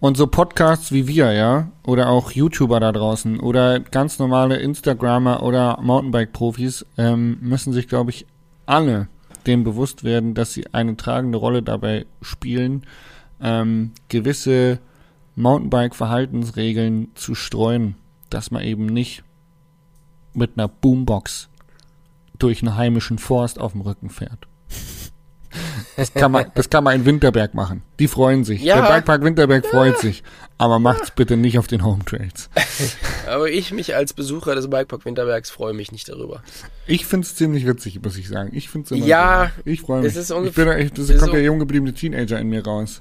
[0.00, 5.42] Und so Podcasts wie wir, ja, oder auch YouTuber da draußen oder ganz normale Instagrammer
[5.42, 8.26] oder Mountainbike-Profis ähm, müssen sich, glaube ich,
[8.64, 9.08] alle
[9.46, 12.84] dem bewusst werden, dass sie eine tragende Rolle dabei spielen,
[13.40, 14.78] ähm, gewisse
[15.34, 17.96] Mountainbike-Verhaltensregeln zu streuen,
[18.30, 19.24] dass man eben nicht
[20.32, 21.48] mit einer Boombox
[22.38, 24.46] durch einen heimischen Forst auf dem Rücken fährt.
[25.96, 27.82] Das kann man, das kann man in Winterberg machen.
[27.98, 28.62] Die freuen sich.
[28.62, 28.80] Ja.
[28.82, 30.22] Der Bikepark Winterberg freut sich.
[30.58, 32.50] Aber macht's bitte nicht auf den Home Trails.
[33.28, 36.42] Aber ich mich als Besucher des Bikepark Winterbergs freue mich nicht darüber.
[36.86, 38.50] Ich find's ziemlich witzig, muss ich sagen.
[38.52, 39.62] Ich find's immer Ja, so.
[39.70, 40.10] Ich freue mich.
[40.10, 43.00] es ist ich ungef- bin das kommt der un- jung gebliebene Teenager in mir raus.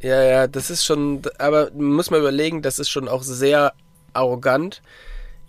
[0.00, 3.72] Ja, ja, das ist schon, aber muss man überlegen, das ist schon auch sehr
[4.12, 4.80] arrogant,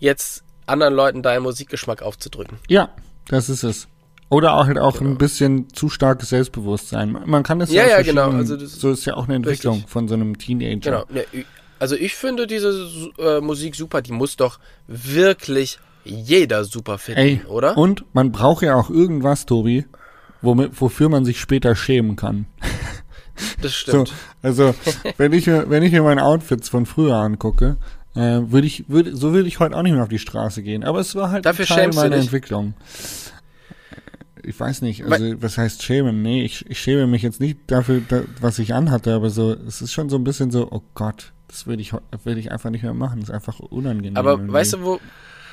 [0.00, 2.58] jetzt anderen Leuten deinen Musikgeschmack aufzudrücken.
[2.68, 2.88] Ja,
[3.28, 3.86] das ist es.
[4.30, 5.10] Oder auch halt auch Genau.
[5.10, 7.18] ein bisschen zu starkes Selbstbewusstsein.
[7.26, 8.30] Man kann das Ja, aus ja, genau.
[8.30, 9.90] Also das- so ist ja auch eine Entwicklung Richtig.
[9.90, 11.04] von so einem Teenager.
[11.08, 11.24] Genau.
[11.80, 12.88] Also ich finde diese
[13.18, 17.76] äh, Musik super, die muss doch wirklich jeder super finden, Ey, oder?
[17.76, 19.84] und man braucht ja auch irgendwas, Tobi,
[20.42, 22.46] womit, wofür man sich später schämen kann.
[23.62, 24.12] das So, stimmt.
[24.42, 24.74] also,
[25.16, 27.76] wenn ich, mir- wenn ich mir meine Outfits von früher angucke,
[28.14, 30.84] äh, würde ich, würde, so würde ich heute auch nicht mehr auf die Straße gehen.
[30.84, 32.16] Aber es war halt Dafür Teil meiner?
[32.16, 32.74] Entwicklung.
[34.44, 36.22] Ich weiß nicht, also was heißt schämen?
[36.22, 39.82] Nee, ich, ich schäme mich jetzt nicht dafür, da, was ich anhatte, aber so, es
[39.82, 41.92] ist schon so ein bisschen so, oh Gott, das würde ich,
[42.24, 43.20] würde ich einfach nicht mehr machen.
[43.20, 44.16] Das ist einfach unangenehm.
[44.16, 44.52] Aber irgendwie.
[44.52, 45.00] weißt du, wo,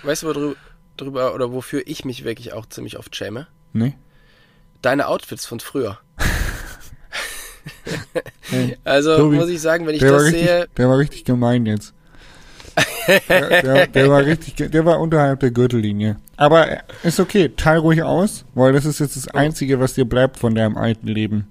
[0.03, 0.55] weißt du, wo drü-
[0.97, 3.47] drüber oder wofür ich mich wirklich auch ziemlich oft schäme?
[3.73, 3.95] Nee?
[4.81, 5.99] Deine Outfits von früher.
[8.49, 11.65] Hey, Also Tobi, muss ich sagen, wenn ich das richtig, sehe, der war richtig gemein
[11.65, 11.93] jetzt.
[13.29, 16.17] Der, der, der war richtig, der war unterhalb der Gürtellinie.
[16.35, 20.05] Aber äh, ist okay, teil ruhig aus, weil das ist jetzt das Einzige, was dir
[20.05, 21.47] bleibt von deinem alten Leben.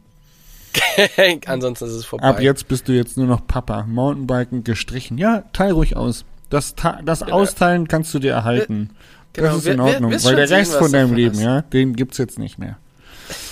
[1.46, 2.26] ansonsten ist es vorbei.
[2.26, 3.84] Ab jetzt bist du jetzt nur noch Papa.
[3.88, 5.18] Mountainbiken gestrichen.
[5.18, 6.24] Ja, teil ruhig aus.
[6.50, 8.90] Das, das Austeilen kannst du dir erhalten.
[9.32, 11.14] Genau, das ist wir- in wir- Ordnung, wirst weil schon der sehen, Rest von deinem
[11.14, 11.42] Leben, hast.
[11.42, 12.76] ja, den gibt's jetzt nicht mehr.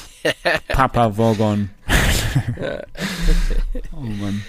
[0.68, 1.70] Papa Wogon.
[3.92, 4.42] oh Mann.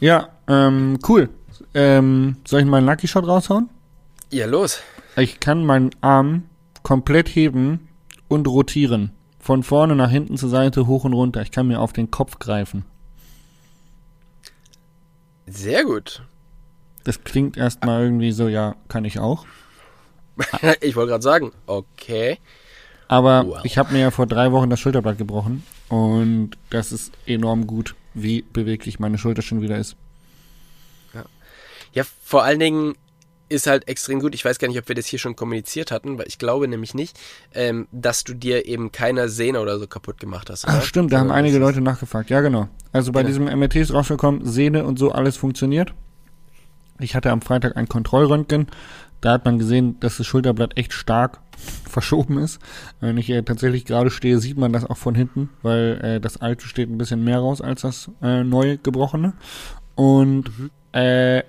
[0.00, 1.28] Ja, ähm, cool.
[1.74, 3.68] Ähm, soll ich meinen Lucky Shot raushauen?
[4.30, 4.80] ja, los.
[5.16, 6.44] Ich kann meinen Arm
[6.82, 7.88] komplett heben
[8.28, 9.10] und rotieren.
[9.38, 11.42] Von vorne nach hinten zur Seite, hoch und runter.
[11.42, 12.84] Ich kann mir auf den Kopf greifen.
[15.46, 16.22] Sehr gut.
[17.04, 19.44] Das klingt erstmal irgendwie so, ja, kann ich auch.
[20.80, 22.38] ich wollte gerade sagen, okay.
[23.08, 23.60] Aber Wow.
[23.64, 25.64] ich habe mir ja vor drei Wochen das Schulterblatt gebrochen.
[25.88, 29.96] Und das ist enorm gut, wie beweglich meine Schulter schon wieder ist.
[31.92, 32.94] Ja, vor allen Dingen
[33.48, 34.34] ist halt extrem gut.
[34.34, 36.94] Ich weiß gar nicht, ob wir das hier schon kommuniziert hatten, weil ich glaube nämlich
[36.94, 37.18] nicht,
[37.54, 40.66] ähm, dass du dir eben keine Sehne oder so kaputt gemacht hast.
[40.66, 42.30] Ach stimmt, da haben einige Leute nachgefragt.
[42.30, 42.68] Ja, genau.
[42.92, 43.28] Also bei Genau.
[43.28, 45.92] diesem MRT ist rausgekommen, Sehne und so alles funktioniert.
[46.98, 48.68] Ich hatte am Freitag ein Kontrollröntgen.
[49.20, 51.40] Da hat man gesehen, dass das Schulterblatt echt stark
[51.88, 52.58] verschoben ist.
[53.00, 56.38] Wenn ich äh, tatsächlich gerade stehe, sieht man das auch von hinten, weil äh, das
[56.40, 59.34] alte steht ein bisschen mehr raus als das äh, neu gebrochene.
[59.94, 60.50] Und
[60.92, 61.42] äh,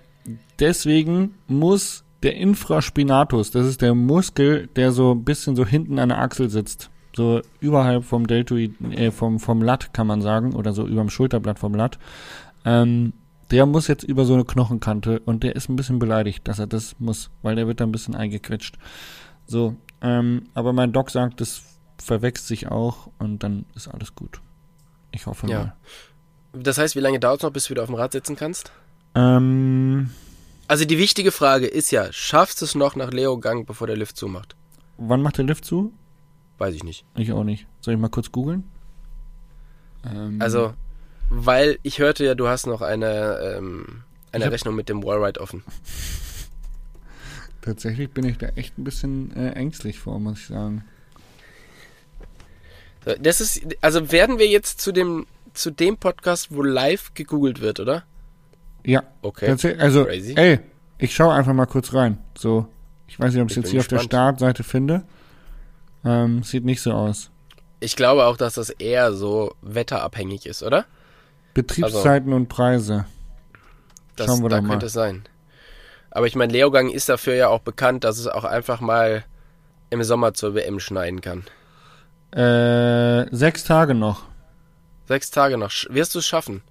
[0.60, 6.10] deswegen muss der Infraspinatus, das ist der Muskel, der so ein bisschen so hinten an
[6.10, 10.74] der Achsel sitzt, so überhalb vom Deltoid, äh, vom, vom Latt kann man sagen, oder
[10.74, 12.00] so überm Schulterblatt vom Latt,
[12.66, 13.14] ähm,
[13.52, 16.68] der muss jetzt über so eine Knochenkante und der ist ein bisschen beleidigt, dass er
[16.68, 18.78] das muss, weil der wird da ein bisschen eingequetscht.
[19.46, 21.62] So, ähm, aber mein Doc sagt, das
[21.98, 24.42] verwächst sich auch und dann ist alles gut.
[25.12, 25.60] Ich hoffe Ja.
[25.60, 25.74] mal.
[26.54, 28.72] Das heißt, wie lange dauert es noch, bis du wieder auf dem Rad sitzen kannst?
[29.16, 30.10] Ähm,
[30.68, 34.18] Also die wichtige Frage ist ja, schaffst du es noch nach Leo-Gang, bevor der Lift
[34.18, 34.56] zumacht?
[34.98, 35.92] wann macht der Lift zu?
[36.60, 37.04] Weiß ich nicht.
[37.16, 37.66] Ich auch nicht.
[37.82, 38.64] Soll ich mal kurz googeln?
[40.06, 40.74] Ähm, Also,
[41.30, 45.64] weil ich hörte ja, du hast noch eine, ähm, eine Rechnung mit dem Wallride offen.
[47.62, 50.84] Tatsächlich bin ich da echt ein bisschen äh, ängstlich vor, muss ich sagen.
[53.20, 57.80] Das ist, also werden wir jetzt zu dem, zu dem Podcast, wo live gegoogelt wird,
[57.80, 58.04] oder?
[58.86, 59.50] Ja, Okay.
[59.80, 60.34] Also, Crazy.
[60.36, 60.60] ey,
[60.98, 62.18] ich schaue einfach mal kurz rein.
[62.38, 62.68] So,
[63.08, 64.12] ich weiß nicht, ob ich es jetzt hier auf der gespannt.
[64.38, 65.04] Startseite finde.
[66.06, 67.30] Ähm, sieht nicht so aus.
[67.80, 70.86] Ich glaube auch, dass das eher so wetterabhängig ist, oder?
[71.54, 73.06] Betriebszeiten und Preise.
[74.16, 74.70] Das, Schauen wir da mal.
[74.70, 75.24] könnte es sein.
[76.12, 79.24] Aber ich meine, Leogang ist dafür ja auch bekannt, dass es auch einfach mal
[79.90, 81.44] im Sommer zur WM schneiden kann.
[82.32, 84.24] Äh, sechs Tage noch.
[85.08, 85.72] Sechs Tage noch.
[85.90, 86.62] Wirst du es schaffen?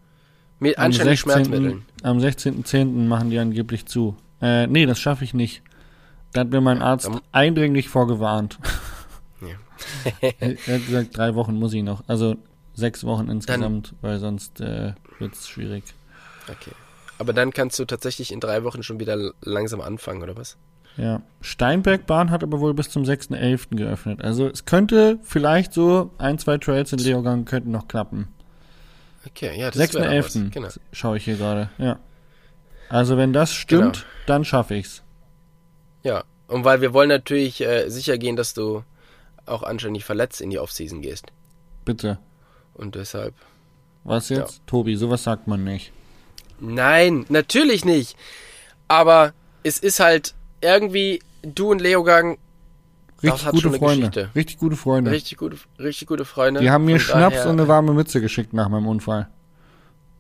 [0.63, 1.45] Mit Am anständigen 16.
[1.45, 1.83] Schmerzmitteln.
[2.05, 3.09] Am 16.10.
[3.09, 4.17] machen die angeblich zu.
[4.41, 5.61] Äh, nee, das schaffe ich nicht.
[6.33, 8.61] Da hat mir mein Arzt dann- eindringlich vorgewarnt.
[9.41, 9.57] Ja.
[10.39, 12.05] er hat gesagt, drei Wochen muss ich noch.
[12.07, 12.37] Also
[12.75, 15.83] sechs Wochen insgesamt, weil sonst äh, wird es schwierig.
[16.49, 16.71] Okay.
[17.19, 20.57] Aber dann kannst du tatsächlich in drei Wochen schon wieder langsam anfangen, oder was?
[20.97, 21.23] Ja.
[21.41, 23.77] Steinbergbahn hat aber wohl bis zum 6.11.
[23.77, 24.23] geöffnet.
[24.23, 28.29] Also es könnte vielleicht so ein, zwei Trails in Leogang könnten noch klappen.
[29.27, 30.37] Okay, ja, das wäre doch was.
[30.37, 30.51] 6.11.
[30.51, 30.69] Genau.
[30.93, 31.71] schaue ich hier gerade.
[31.79, 31.99] Ja.
[32.89, 34.07] Also wenn das stimmt, Genau.
[34.27, 35.03] dann schaffe ich's.
[36.03, 38.83] Ja, und weil wir wollen natürlich äh, sicher gehen, dass du
[39.47, 41.27] auch anständig verletzt in die Offseason gehst.
[41.85, 42.19] Bitte.
[42.75, 43.35] Und deshalb.
[44.05, 44.63] Was jetzt?
[44.67, 45.93] Tobi, sowas sagt man nicht.
[46.61, 48.17] Nein, natürlich nicht.
[48.89, 49.33] Aber
[49.63, 52.39] es ist halt irgendwie, du und Leogang,
[53.23, 54.09] Richtig gute Freunde.
[54.09, 54.31] Geschichte.
[54.35, 55.11] Richtig gute Freunde.
[55.11, 56.61] richtig gute, richtig gute Freunde.
[56.61, 59.29] Die haben mir Schnaps daher- und eine warme Mütze geschickt nach meinem Unfall.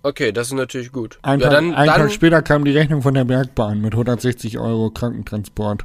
[0.05, 1.19] Okay, das ist natürlich gut.
[1.23, 3.93] Ein, ja, Tag, dann, einen dann, Tag später kam die Rechnung von der Bergbahn mit
[3.93, 5.85] 160 Euro Krankentransport.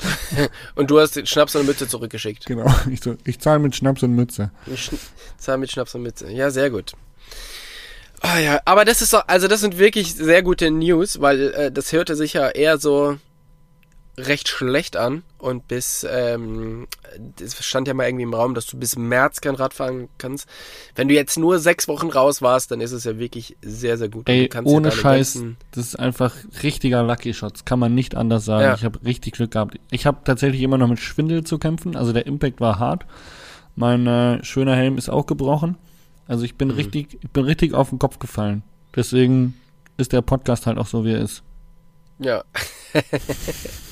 [0.74, 2.46] und du hast den Schnaps und Mütze zurückgeschickt.
[2.46, 2.66] Genau.
[2.90, 4.50] Ich, so, ich zahle mit Schnaps und Mütze.
[4.66, 4.90] Ich
[5.38, 6.30] zahle mit Schnaps und Mütze.
[6.30, 6.92] Ja, sehr gut.
[8.20, 11.72] Ah ja, aber das ist doch, also das sind wirklich sehr gute News, weil äh,
[11.72, 13.16] das hörte sich ja eher so
[14.26, 16.86] recht schlecht an und bis, ähm,
[17.40, 20.48] es stand ja mal irgendwie im Raum, dass du bis März kein Rad fahren kannst.
[20.94, 24.08] Wenn du jetzt nur sechs Wochen raus warst, dann ist es ja wirklich sehr, sehr
[24.08, 24.28] gut.
[24.28, 28.64] Ey, ohne Scheiß, das ist einfach richtiger Lucky Shots, kann man nicht anders sagen.
[28.64, 28.74] Ja.
[28.74, 29.78] Ich habe richtig Glück gehabt.
[29.90, 33.06] Ich habe tatsächlich immer noch mit Schwindel zu kämpfen, also der Impact war hart.
[33.76, 35.76] Mein äh, schöner Helm ist auch gebrochen.
[36.26, 36.74] Also ich bin Mhm.
[36.74, 38.62] richtig, ich bin richtig auf den Kopf gefallen.
[38.94, 39.54] Deswegen
[39.96, 41.42] ist der Podcast halt auch so, wie er ist.
[42.18, 42.44] Ja,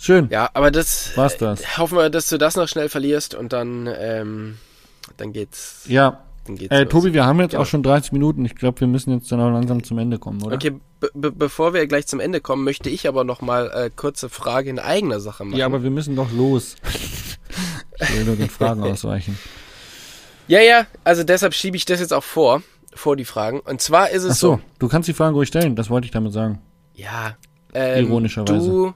[0.00, 0.28] Schön.
[0.30, 1.76] ja, aber das, War's das?
[1.78, 4.56] hoffen wir, dass du das noch schnell verlierst und dann, ähm,
[5.18, 6.86] dann geht's, Ja, dann geht's äh.
[6.86, 7.58] Tobi, wir haben jetzt Ja.
[7.60, 8.44] auch schon 30 Minuten.
[8.46, 10.56] Ich glaube, wir müssen jetzt dann auch langsam zum Ende kommen, oder?
[10.56, 14.28] Okay, be bevor wir gleich zum Ende kommen, möchte ich aber noch mal äh, kurze
[14.30, 15.58] Frage in eigener Sache machen.
[15.58, 16.76] Ja, aber wir müssen doch los.
[18.00, 19.38] ich will nur den Fragen ausweichen.
[20.48, 22.62] ja, ja, also deshalb schiebe ich das jetzt auch vor,
[22.94, 23.60] vor die Fragen.
[23.60, 26.06] Und zwar ist es Ach so, so, du kannst die Fragen ruhig stellen, das wollte
[26.06, 26.60] ich damit sagen.
[26.94, 27.36] ja,
[27.74, 28.68] ähm, Ironischerweise.
[28.68, 28.94] du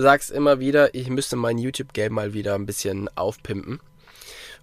[0.00, 3.80] sagst immer wieder, ich müsste mein YouTube-Game mal wieder ein bisschen aufpimpen.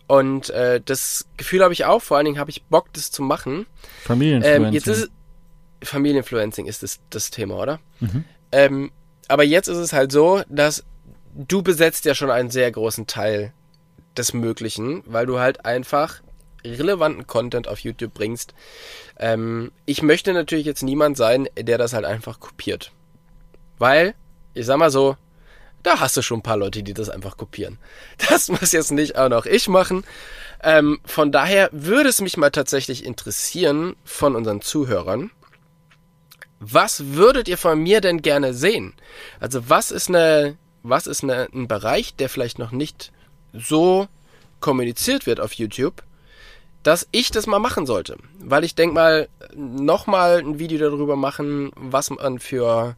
[0.08, 3.24] Und äh, das Gefühl habe ich auch, vor allen Dingen habe ich Bock, das zu
[3.24, 3.66] machen.
[4.04, 4.68] Familienfluencer.
[4.68, 7.80] Ähm, jetzt ist es, Familienfluencing ist das, das Thema, oder?
[8.00, 8.26] Mhm.
[8.52, 8.92] Ähm,
[9.28, 10.84] aber jetzt ist es halt so, dass
[11.34, 13.54] du besetzt ja schon einen sehr großen Teil
[14.18, 16.22] des Möglichen, weil du halt einfach
[16.64, 18.54] relevanten Content auf YouTube bringst.
[19.18, 22.92] Ähm, ich möchte natürlich jetzt niemand sein, der das halt einfach kopiert.
[23.80, 24.14] Weil,
[24.54, 25.18] ich sag mal so,
[25.84, 27.78] da hast du schon ein paar Leute, die das einfach kopieren.
[28.30, 30.04] Das muss jetzt nicht auch noch ich machen.
[30.64, 35.30] Ähm, von daher würde es mich mal tatsächlich interessieren von unseren Zuhörern,
[36.66, 38.94] was würdet ihr von mir denn gerne sehen?
[39.42, 43.12] Also was ist eine, was ist eine, ein Bereich, der vielleicht noch nicht
[43.52, 44.08] so
[44.62, 46.04] kommuniziert wird auf YouTube,
[46.82, 48.16] dass ich das mal machen sollte?
[48.40, 52.96] Weil ich denke mal, nochmal ein Video darüber machen, was man für,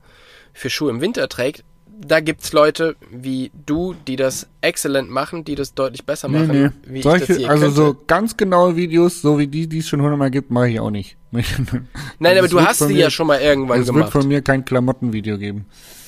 [0.53, 1.63] für Schuhe im Winter trägt.
[2.01, 6.61] Da gibt's Leute wie du, die das exzellent machen, die das deutlich besser Nee, machen,
[6.85, 6.91] nee.
[6.93, 7.75] wie ich Solche, das hier also könnte.
[7.75, 10.91] so ganz genaue Videos, so wie die, die es schon hundertmal gibt, mache ich auch
[10.91, 11.15] nicht.
[11.31, 13.95] Nein, Also aber es du wird hast sie mir- ja schon mal irgendwann Es wird
[13.95, 14.11] gemacht.
[14.11, 15.65] von mir kein Klamottenvideo geben.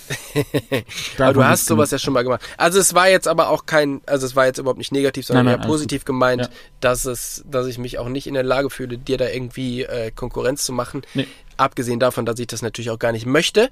[1.17, 2.41] Aber du hast sowas ja schon mal gemacht.
[2.57, 5.45] Also es war jetzt aber auch kein, also es war jetzt überhaupt nicht negativ, sondern
[5.47, 6.49] Nein, nein, eher positiv gemeint, Ja.
[6.79, 10.11] dass es, dass ich mich auch nicht in der Lage fühle, dir da irgendwie äh,
[10.11, 11.01] Konkurrenz zu machen.
[11.13, 11.27] Nee.
[11.57, 13.69] Abgesehen davon, dass ich das natürlich auch gar nicht möchte.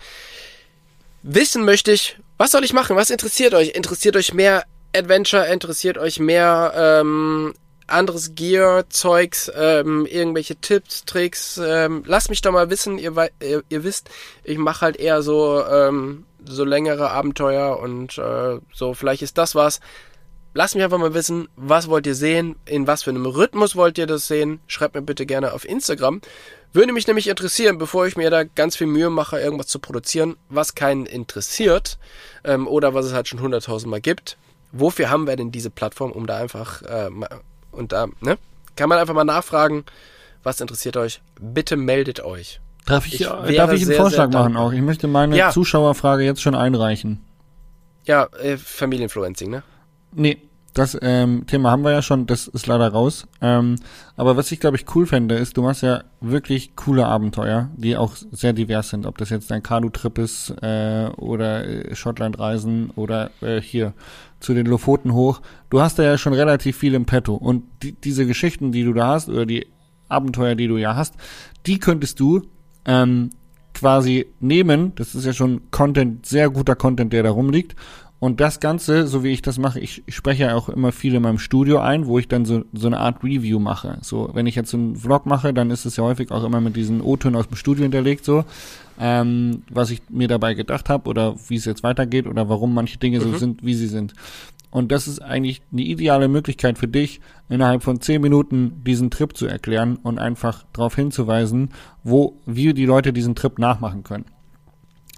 [1.27, 2.95] Wissen möchte ich, was soll ich machen?
[2.95, 3.69] Was interessiert euch?
[3.69, 4.63] Interessiert euch mehr
[4.95, 5.47] Adventure?
[5.47, 7.55] Interessiert euch mehr ähm,
[7.87, 9.51] anderes Gear-Zeugs?
[9.55, 11.57] Ähm, irgendwelche Tipps, Tricks?
[11.57, 12.99] Ähm, lasst mich doch mal wissen.
[12.99, 14.11] Ihr, ihr, ihr wisst,
[14.43, 18.93] ich mache halt eher so ähm, so längere Abenteuer und äh, so.
[18.93, 19.79] Vielleicht ist das was.
[20.57, 22.55] Lasst mich einfach mal wissen, was wollt ihr sehen?
[22.65, 24.61] In was für einem Rhythmus wollt ihr das sehen?
[24.67, 26.21] Schreibt mir bitte gerne auf Instagram.
[26.71, 30.37] Würde mich nämlich interessieren, bevor ich mir da ganz viel Mühe mache, irgendwas zu produzieren,
[30.47, 31.97] was keinen interessiert
[32.45, 34.37] ähm, oder was es halt schon hunderttausendmal gibt.
[34.71, 37.09] Wofür haben wir denn diese Plattform, um da einfach äh,
[37.73, 38.37] und da, ne?
[38.77, 39.83] Kann man einfach mal nachfragen,
[40.41, 41.21] was interessiert euch?
[41.37, 42.61] Bitte meldet euch.
[42.85, 44.71] Darf ich, Ich darf wäre ich einen sehr, Vorschlag sehr machen auch?
[44.71, 45.51] Ich möchte meine Ja.
[45.51, 47.25] Zuschauerfrage jetzt schon einreichen.
[48.05, 49.63] Ja, äh, Familienfluencing, ne?
[50.15, 50.37] Nee,
[50.75, 53.27] das ähm, Thema haben wir ja schon, das ist leider raus.
[53.41, 53.75] Ähm,
[54.17, 57.95] aber was ich, glaube ich, cool fände, ist, du machst ja wirklich coole Abenteuer, die
[57.95, 59.05] auch sehr divers sind.
[59.05, 63.93] Ob das jetzt ein Kanu-Trip ist äh, oder äh, Schottland-Reisen oder äh, hier
[64.41, 65.41] zu den Lofoten hoch.
[65.69, 67.35] Du hast da ja schon relativ viel im Petto.
[67.35, 69.67] Und die, diese Geschichten, die du da hast, oder die
[70.09, 71.15] Abenteuer, die du ja hast,
[71.65, 72.41] die könntest du
[72.83, 73.29] ähm,
[73.73, 74.93] quasi nehmen.
[74.95, 77.75] Das ist ja schon Content, sehr guter Content, der da rumliegt.
[78.19, 81.21] Und das Ganze, so wie ich das mache, ich, spreche ja auch immer viel in
[81.21, 83.97] meinem Studio ein, wo ich dann so, so eine Art Review mache.
[84.01, 86.61] So, wenn ich jetzt so einen Vlog mache, dann ist es ja häufig auch immer
[86.61, 88.45] mit diesen O-Tönen aus dem Studio hinterlegt, so,
[88.99, 92.97] ähm, was ich mir dabei gedacht habe oder wie es jetzt weitergeht oder warum manche
[92.97, 93.37] Dinge so Mhm.
[93.37, 94.13] sind, wie sie sind.
[94.71, 99.35] Und das ist eigentlich eine ideale Möglichkeit für dich, innerhalb von zehn Minuten diesen Trip
[99.35, 101.69] zu erklären und einfach darauf hinzuweisen,
[102.03, 104.25] wo, wie die Leute diesen Trip nachmachen können.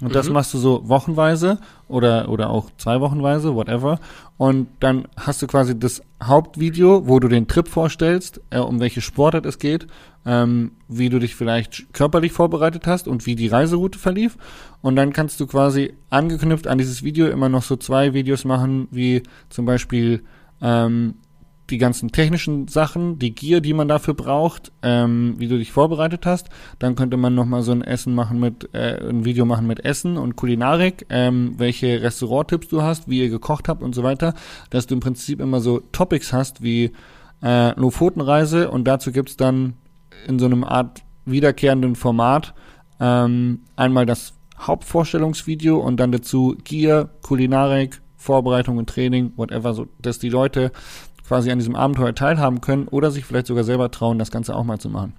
[0.02, 0.34] Und das Mhm.
[0.34, 4.00] machst du so wochenweise oder, oder auch zwei Wochenweise, whatever.
[4.38, 9.02] Und dann hast du quasi das Hauptvideo, wo du den Trip vorstellst, äh, um welche
[9.02, 9.88] Sportart es geht,
[10.26, 14.38] ähm, wie du dich vielleicht körperlich vorbereitet hast und wie die Reiseroute verlief.
[14.82, 18.88] Und dann kannst du quasi angeknüpft an dieses Video immer noch so zwei Videos machen,
[18.92, 20.24] wie zum Beispiel
[20.62, 21.16] ähm,
[21.70, 26.26] die ganzen technischen Sachen, die Gier, die man dafür braucht, ähm, wie du dich vorbereitet
[26.26, 26.50] hast.
[26.80, 30.18] Dann könnte man nochmal so ein Essen machen mit, äh, ein Video machen mit Essen
[30.18, 34.34] und Kulinarik, ähm, welche Restauranttipps du hast, wie ihr gekocht habt und so weiter,
[34.70, 36.92] dass du im Prinzip immer so Topics hast wie
[37.44, 39.74] äh, Lofotenreise und dazu gibt's dann
[40.28, 42.54] in so einem Art wiederkehrenden Format
[43.00, 50.20] ähm, einmal das Hauptvorstellungsvideo und dann dazu Gier, Kulinarik, Vorbereitung und Training, whatever, so dass
[50.20, 50.72] die Leute
[51.28, 54.64] quasi an diesem Abenteuer teilhaben können oder sich vielleicht sogar selber trauen, das Ganze auch
[54.64, 55.14] mal zu machen.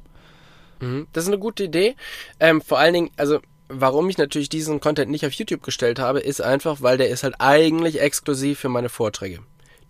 [0.80, 1.06] Mhm.
[1.12, 1.96] Das ist eine gute Idee.
[2.40, 6.20] Ähm, vor allen Dingen, also warum ich natürlich diesen Content nicht auf YouTube gestellt habe,
[6.20, 9.40] ist einfach, weil der ist halt eigentlich exklusiv für meine Vorträge,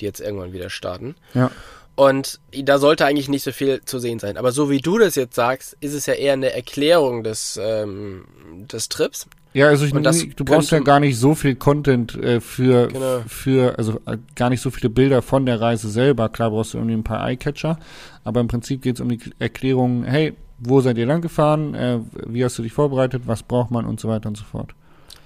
[0.01, 1.15] die jetzt irgendwann wieder starten.
[1.35, 1.51] Ja.
[1.99, 4.37] Und da sollte eigentlich nicht so viel zu sehen sein.
[4.37, 8.25] Aber so wie du das jetzt sagst, ist es ja eher eine Erklärung des, ähm,
[8.71, 9.27] des Trips.
[9.53, 9.91] Ja, also ich,
[10.37, 13.25] du brauchst ja gar nicht so viel Content äh, für, Genau.
[13.27, 16.29] für, also äh, gar nicht so viele Bilder von der Reise selber.
[16.29, 17.81] Klar brauchst du irgendwie ein paar Eyecatcher,
[18.23, 21.99] aber im Prinzip geht es um die Erklärung, hey, wo seid ihr lang gefahren, äh,
[22.29, 24.71] wie hast du dich vorbereitet, was braucht man und so weiter und so fort.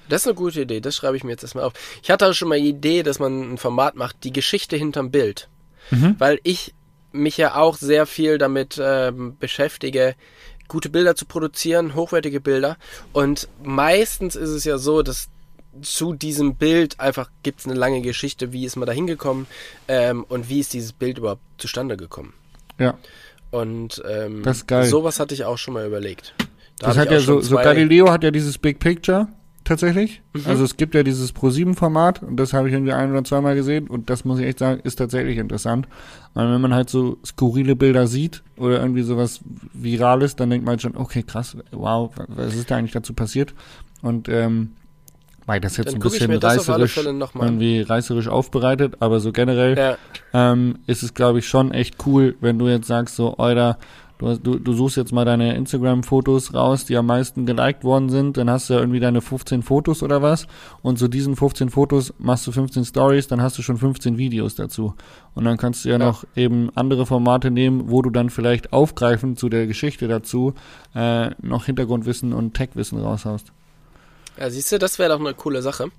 [0.08, 1.74] Das ist eine gute Idee, das schreibe ich mir jetzt erstmal auf.
[2.02, 5.10] Ich hatte auch schon mal die Idee, dass man ein Format macht, die Geschichte hinterm
[5.10, 5.48] Bild.
[5.90, 6.16] Mhm.
[6.18, 6.74] Weil ich
[7.12, 10.14] mich ja auch sehr viel damit ähm, beschäftige,
[10.68, 12.76] gute Bilder zu produzieren, hochwertige Bilder.
[13.12, 15.28] Und meistens ist es ja so, dass
[15.80, 19.46] zu diesem Bild einfach gibt es eine lange Geschichte, wie ist man da hingekommen
[19.88, 22.34] ähm, und wie ist dieses Bild überhaupt zustande gekommen.
[22.78, 22.98] Ja,
[23.50, 24.42] Und ähm,
[24.84, 26.34] sowas hatte ich auch schon mal überlegt.
[26.78, 29.28] Da das hat ja so, so Galileo hat ja dieses Big Picture
[29.64, 30.22] tatsächlich.
[30.34, 30.42] Mhm.
[30.46, 33.88] Also es gibt ja dieses Pro7-Format und das habe ich irgendwie ein oder zweimal gesehen
[33.88, 35.88] und das muss ich echt sagen, ist tatsächlich interessant.
[36.34, 39.40] Weil wenn man halt so skurrile Bilder sieht oder irgendwie sowas
[39.72, 43.54] Virales, dann denkt man halt schon, okay, krass, wow, was ist da eigentlich dazu passiert?
[44.02, 44.70] Und ähm,
[45.46, 49.98] weil das jetzt Dann ein bisschen reißerisch, irgendwie reißerisch aufbereitet, aber so generell Ja,
[50.32, 53.78] ähm, ist es, glaube ich, schon echt cool, wenn du jetzt sagst, so, Euer,
[54.22, 58.08] du, hast- du, du suchst jetzt mal deine Instagram-Fotos raus, die am meisten geliked worden
[58.08, 60.46] sind, dann hast du ja irgendwie deine 15 Fotos oder was
[60.82, 64.54] und zu diesen 15 Fotos machst du 15 Stories, dann hast du schon 15 Videos
[64.54, 64.94] dazu.
[65.34, 66.06] Und dann kannst du ja, Ja.
[66.06, 70.54] noch eben andere Formate nehmen, wo du dann vielleicht aufgreifend zu der Geschichte dazu
[70.94, 73.52] äh, noch Hintergrundwissen und Tech-Wissen raushaust.
[74.38, 75.90] Ja, siehst du, das wäre doch eine coole Sache.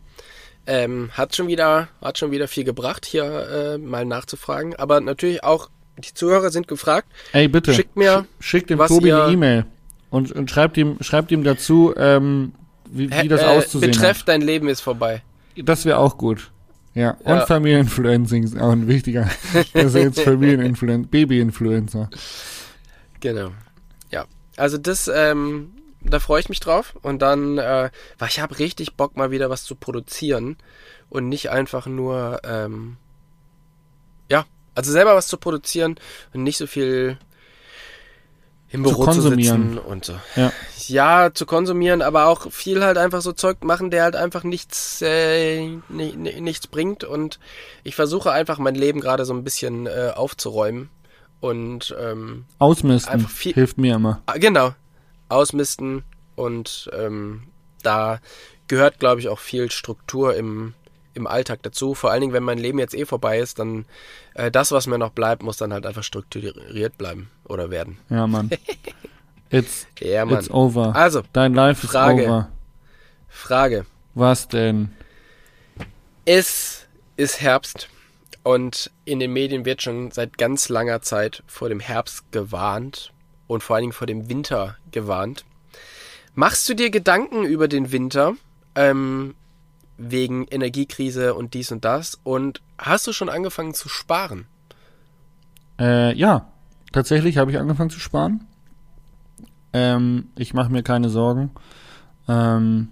[0.65, 4.75] Ähm, hat schon wieder, hat schon wieder viel gebracht, hier äh, mal nachzufragen.
[4.77, 7.07] Aber natürlich auch, die Zuhörer sind gefragt.
[7.31, 9.65] Ey, bitte, Schickt mir, schick dem Tobi eine E-Mail
[10.09, 12.53] und, und schreibt ihm, schreibt ihm dazu, ähm,
[12.89, 13.99] wie, wie das äh, auszusehen hat.
[13.99, 15.21] Betreff, dein Leben ist vorbei.
[15.55, 16.51] Das wäre auch gut.
[16.95, 17.45] Ja, und Ja.
[17.45, 19.29] Familieninfluencing ist auch ein wichtiger.
[19.73, 22.09] Das ist jetzt Familieninfluencer, Baby-Influencer.
[23.19, 23.51] Genau.
[24.11, 24.25] Ja.
[24.57, 25.71] Also das, ähm,
[26.01, 26.95] da freue ich mich drauf.
[27.01, 27.89] Und dann, äh,
[28.19, 30.57] weil ich habe richtig Bock, mal wieder was zu produzieren
[31.09, 32.97] und nicht einfach nur, ähm,
[34.75, 35.95] also selber was zu produzieren
[36.33, 37.17] und nicht so viel
[38.69, 39.73] im Zu Büro zu, konsumieren.
[39.73, 40.13] sitzen und so.
[40.35, 40.51] Ja.
[40.87, 45.01] Ja, zu konsumieren, aber auch viel halt einfach so Zeug machen, der halt einfach nichts,
[45.03, 47.03] äh, ni- ni- nichts bringt.
[47.03, 47.39] Und
[47.83, 50.89] ich versuche einfach mein Leben gerade so ein bisschen äh, aufzuräumen.
[51.39, 54.21] Und ähm, Ausmisten Einfach viel- hilft mir immer.
[54.25, 54.73] Ah, Genau.
[55.29, 56.03] Ausmisten
[56.35, 57.43] und ähm,
[57.83, 58.19] da
[58.67, 60.73] gehört, glaube ich, auch viel Struktur im,
[61.13, 61.93] im Alltag dazu.
[61.93, 63.85] Vor allen Dingen, wenn mein Leben jetzt eh vorbei ist, dann
[64.33, 67.97] äh, das, was mir noch bleibt, muss dann halt einfach strukturiert bleiben oder werden.
[68.09, 68.49] Ja, Mann.
[69.49, 70.39] It's, Ja, Mann.
[70.39, 70.95] it's over.
[70.95, 72.23] Also, Dein Life Frage.
[72.23, 72.49] is over.
[73.29, 73.85] Frage.
[74.15, 74.91] Was denn?
[76.25, 76.87] Es
[77.17, 77.89] ist Herbst
[78.43, 83.11] und in den Medien wird schon seit ganz langer Zeit vor dem Herbst gewarnt
[83.47, 85.45] und vor allen Dingen vor dem Winter gewarnt.
[86.33, 88.33] Machst du dir Gedanken über den Winter
[88.75, 89.35] ähm,
[90.11, 94.45] wegen Energiekrise und dies und das und hast du schon angefangen zu sparen?
[95.79, 96.47] Äh, ja,
[96.91, 98.45] tatsächlich habe ich angefangen zu sparen.
[99.73, 101.51] Ähm, ich mache mir keine Sorgen,
[102.27, 102.89] ähm,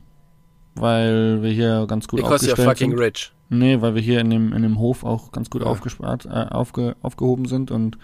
[0.76, 3.00] weil wir hier ganz gut Because you're aufgestellt fucking sind.
[3.00, 3.32] rich.
[3.50, 5.68] Nee, weil wir hier in dem, in dem Hof auch ganz gut Ja.
[5.68, 7.98] aufgespart, äh, aufge, aufgehoben sind und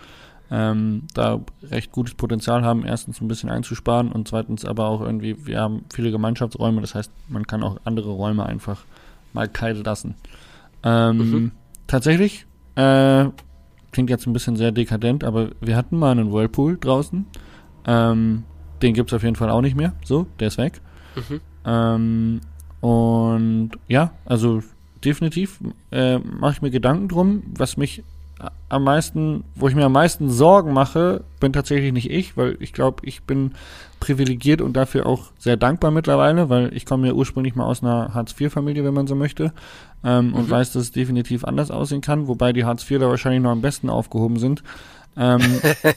[0.51, 5.45] ähm, da recht gutes Potenzial haben, erstens ein bisschen einzusparen und zweitens aber auch irgendwie,
[5.45, 8.83] wir haben viele Gemeinschaftsräume, das heißt, man kann auch andere Räume einfach
[9.37, 10.15] mal kalt lassen.
[10.83, 11.51] Ähm, Mhm.
[11.87, 13.25] Tatsächlich, äh,
[13.91, 17.25] klingt jetzt ein bisschen sehr dekadent, aber wir hatten mal einen Whirlpool draußen.
[17.85, 18.43] Ähm,
[18.81, 19.93] den gibt's auf jeden Fall auch nicht mehr.
[20.03, 20.81] So, der ist weg.
[21.15, 21.41] Mhm.
[21.65, 22.41] Ähm,
[22.81, 24.61] und ja, also
[25.03, 25.59] definitiv
[25.91, 28.03] äh, mache ich mir Gedanken drum, was mich
[28.69, 32.71] am meisten, wo ich mir am meisten Sorgen mache, bin tatsächlich nicht ich, weil ich
[32.73, 33.53] glaube, ich bin
[33.99, 38.13] privilegiert und dafür auch sehr dankbar mittlerweile, weil ich komme ja ursprünglich mal aus einer
[38.13, 39.53] Hartz-IV-Familie, wenn man so möchte,
[40.03, 40.33] ähm, mhm.
[40.35, 43.61] und weiß, dass es definitiv anders aussehen kann, wobei die Hartz-IV da wahrscheinlich noch am
[43.61, 44.63] besten aufgehoben sind.
[45.17, 45.41] ähm,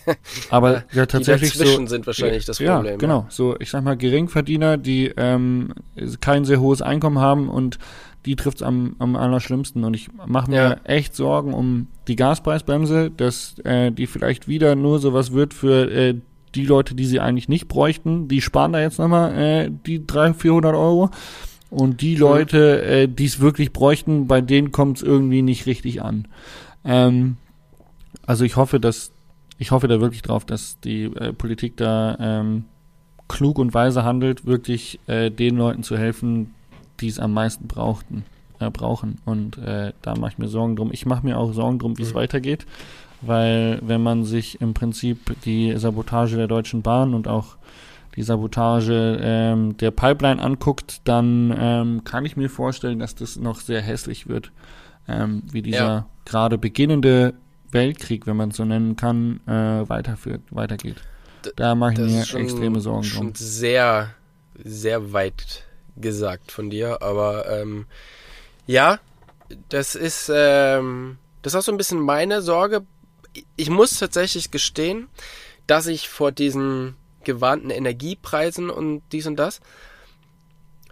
[0.50, 2.84] aber ja, tatsächlich die dazwischen so, sind wahrscheinlich das Problem.
[2.84, 3.26] Ja, genau.
[3.28, 5.74] So, ich sag mal Geringverdiener, die ähm,
[6.20, 7.78] kein sehr hohes Einkommen haben und
[8.26, 9.84] die trifft's am, am allerschlimmsten.
[9.84, 10.76] Und ich mache mir ja.
[10.84, 16.14] echt Sorgen um die Gaspreisbremse, dass äh, die vielleicht wieder nur sowas wird für äh,
[16.54, 18.28] die Leute, die sie eigentlich nicht bräuchten.
[18.28, 21.10] Die sparen da jetzt nochmal äh, die 300, 400 Euro.
[21.70, 26.02] Und die Leute, äh, die es wirklich bräuchten, bei denen kommt es irgendwie nicht richtig
[26.02, 26.26] an.
[26.84, 27.36] Ähm,
[28.26, 29.12] also ich hoffe, dass
[29.60, 32.64] ich hoffe da wirklich drauf, dass die äh, Politik da ähm,
[33.28, 36.54] klug und weise handelt, wirklich äh, den Leuten zu helfen,
[37.00, 38.24] die es am meisten brauchten,
[38.58, 39.18] äh, brauchen.
[39.26, 40.90] Und äh, da mache ich mir Sorgen drum.
[40.92, 42.18] Ich mache mir auch Sorgen drum, wie es mhm.
[42.18, 42.66] weitergeht,
[43.20, 47.56] weil wenn man sich im Prinzip die Sabotage der Deutschen Bahn und auch
[48.16, 53.60] die Sabotage ähm, der Pipeline anguckt, dann ähm, kann ich mir vorstellen, dass das noch
[53.60, 54.52] sehr hässlich wird,
[55.06, 56.06] ähm, wie dieser ja.
[56.24, 57.34] gerade beginnende
[57.70, 60.96] Weltkrieg, wenn man es so nennen kann, äh, weiterführt, weitergeht.
[61.56, 63.34] Da mache ich mir schon, extreme Sorgen schon drum.
[63.36, 64.10] Sehr,
[64.62, 65.64] sehr weit
[65.96, 67.86] gesagt von dir, aber ähm,
[68.66, 68.98] ja,
[69.68, 72.82] das ist, ähm, das ist auch so ein bisschen meine Sorge.
[73.56, 75.08] Ich muss tatsächlich gestehen,
[75.66, 79.60] dass ich vor diesen gewarnten Energiepreisen und dies und das,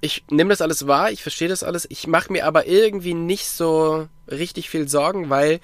[0.01, 3.49] ich nehme das alles wahr, ich verstehe das alles, ich mache mir aber irgendwie nicht
[3.49, 5.61] so richtig viel Sorgen, weil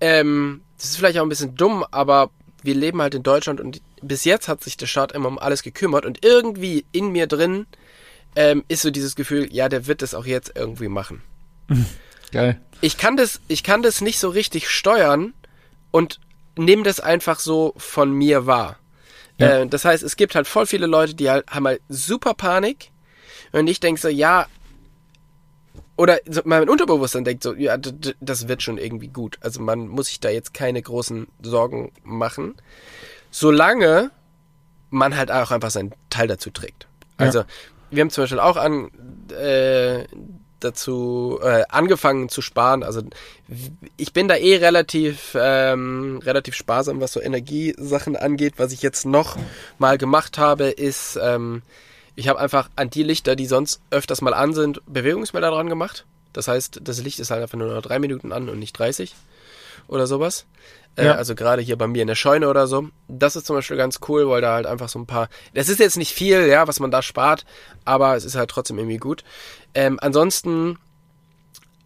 [0.00, 2.30] ähm, das ist vielleicht auch ein bisschen dumm, aber
[2.62, 5.62] wir leben halt in Deutschland und bis jetzt hat sich der Staat immer um alles
[5.62, 7.66] gekümmert und irgendwie in mir drin
[8.36, 11.22] ähm, ist so dieses Gefühl, ja, der wird das auch jetzt irgendwie machen.
[12.32, 12.60] Geil.
[12.80, 15.34] Ich kann das, ich kann das nicht so richtig steuern
[15.90, 16.20] und
[16.56, 18.78] nehme das einfach so von mir wahr.
[19.38, 19.60] Ja.
[19.60, 22.90] Äh, das heißt, es gibt halt voll viele Leute, die halt, haben halt super Panik
[23.52, 24.46] und ich denke so, ja,
[25.96, 29.38] oder so, mein Unterbewusstsein denkt so, ja, das wird schon irgendwie gut.
[29.42, 32.54] Also man muss sich da jetzt keine großen Sorgen machen,
[33.30, 34.10] solange
[34.88, 36.86] man halt auch einfach seinen Teil dazu trägt.
[37.18, 37.46] Also ja
[37.90, 38.90] wir haben zum Beispiel auch an,
[39.30, 40.04] äh,
[40.60, 42.82] dazu äh, angefangen zu sparen.
[42.82, 43.02] Also
[43.96, 48.54] ich bin da eh relativ ähm, relativ sparsam, was so Energiesachen angeht.
[48.56, 49.36] Was ich jetzt noch
[49.78, 51.62] mal gemacht habe, ist ähm,
[52.16, 56.04] ich habe einfach an die Lichter, die sonst öfters mal an sind, Bewegungsmelder dran gemacht.
[56.32, 59.14] Das heißt, das Licht ist halt einfach nur noch drei Minuten an und nicht 30
[59.90, 60.46] oder sowas.
[60.96, 61.14] Äh, ja.
[61.14, 62.88] also gerade hier bei mir in der Scheune oder so.
[63.08, 65.28] Das ist zum Beispiel ganz cool, weil da halt einfach so ein paar.
[65.54, 67.44] Das ist jetzt nicht viel, ja, was man da spart,
[67.84, 69.24] aber es ist halt trotzdem irgendwie gut.
[69.74, 70.78] Ähm, ansonsten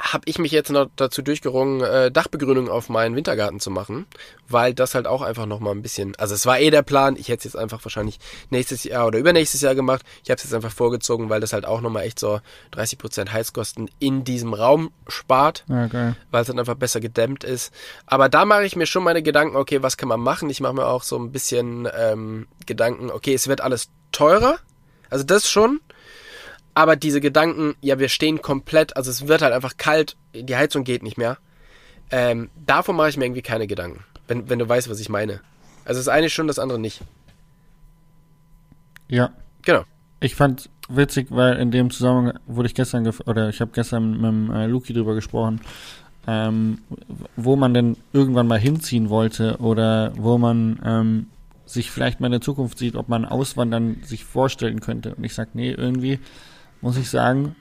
[0.00, 4.06] habe ich mich jetzt noch dazu durchgerungen, äh, Dachbegrünung auf meinen Wintergarten zu machen,
[4.48, 7.28] weil das halt auch einfach nochmal ein bisschen, also es war eh der Plan, ich
[7.28, 8.18] hätte es jetzt einfach wahrscheinlich
[8.50, 10.02] nächstes Jahr oder übernächstes Jahr gemacht.
[10.22, 12.40] Ich habe es jetzt einfach vorgezogen, weil das halt auch nochmal echt so
[12.72, 16.16] 30% Heizkosten in diesem Raum spart, geil.
[16.30, 17.72] weil es dann einfach besser gedämmt ist.
[18.06, 20.50] Aber da mache ich mir schon meine Gedanken, okay, was kann man machen?
[20.50, 24.58] Ich mache mir auch so ein bisschen ähm, Gedanken, okay, es wird alles teurer,
[25.10, 25.80] also das schon,
[26.74, 30.84] aber diese Gedanken, ja, wir stehen komplett, also es wird halt einfach kalt, die Heizung
[30.84, 31.38] geht nicht mehr.
[32.10, 34.04] Ähm, davon mache ich mir irgendwie keine Gedanken.
[34.26, 35.40] Wenn, wenn du weißt, was ich meine.
[35.84, 37.00] Also das eine schon, das andere nicht.
[39.08, 39.30] Ja.
[39.62, 39.84] Genau.
[40.20, 44.24] Ich fand witzig, weil in dem Zusammenhang wurde ich gestern, oder ich habe gestern mit
[44.24, 45.60] dem äh, Luki drüber gesprochen,
[46.26, 46.78] ähm,
[47.36, 51.26] wo man denn irgendwann mal hinziehen wollte oder wo man ähm,
[51.66, 55.14] sich vielleicht mal in der Zukunft sieht, ob man Auswandern sich vorstellen könnte.
[55.14, 56.18] Und ich sag, nee, irgendwie
[56.84, 57.56] muss ich sagen,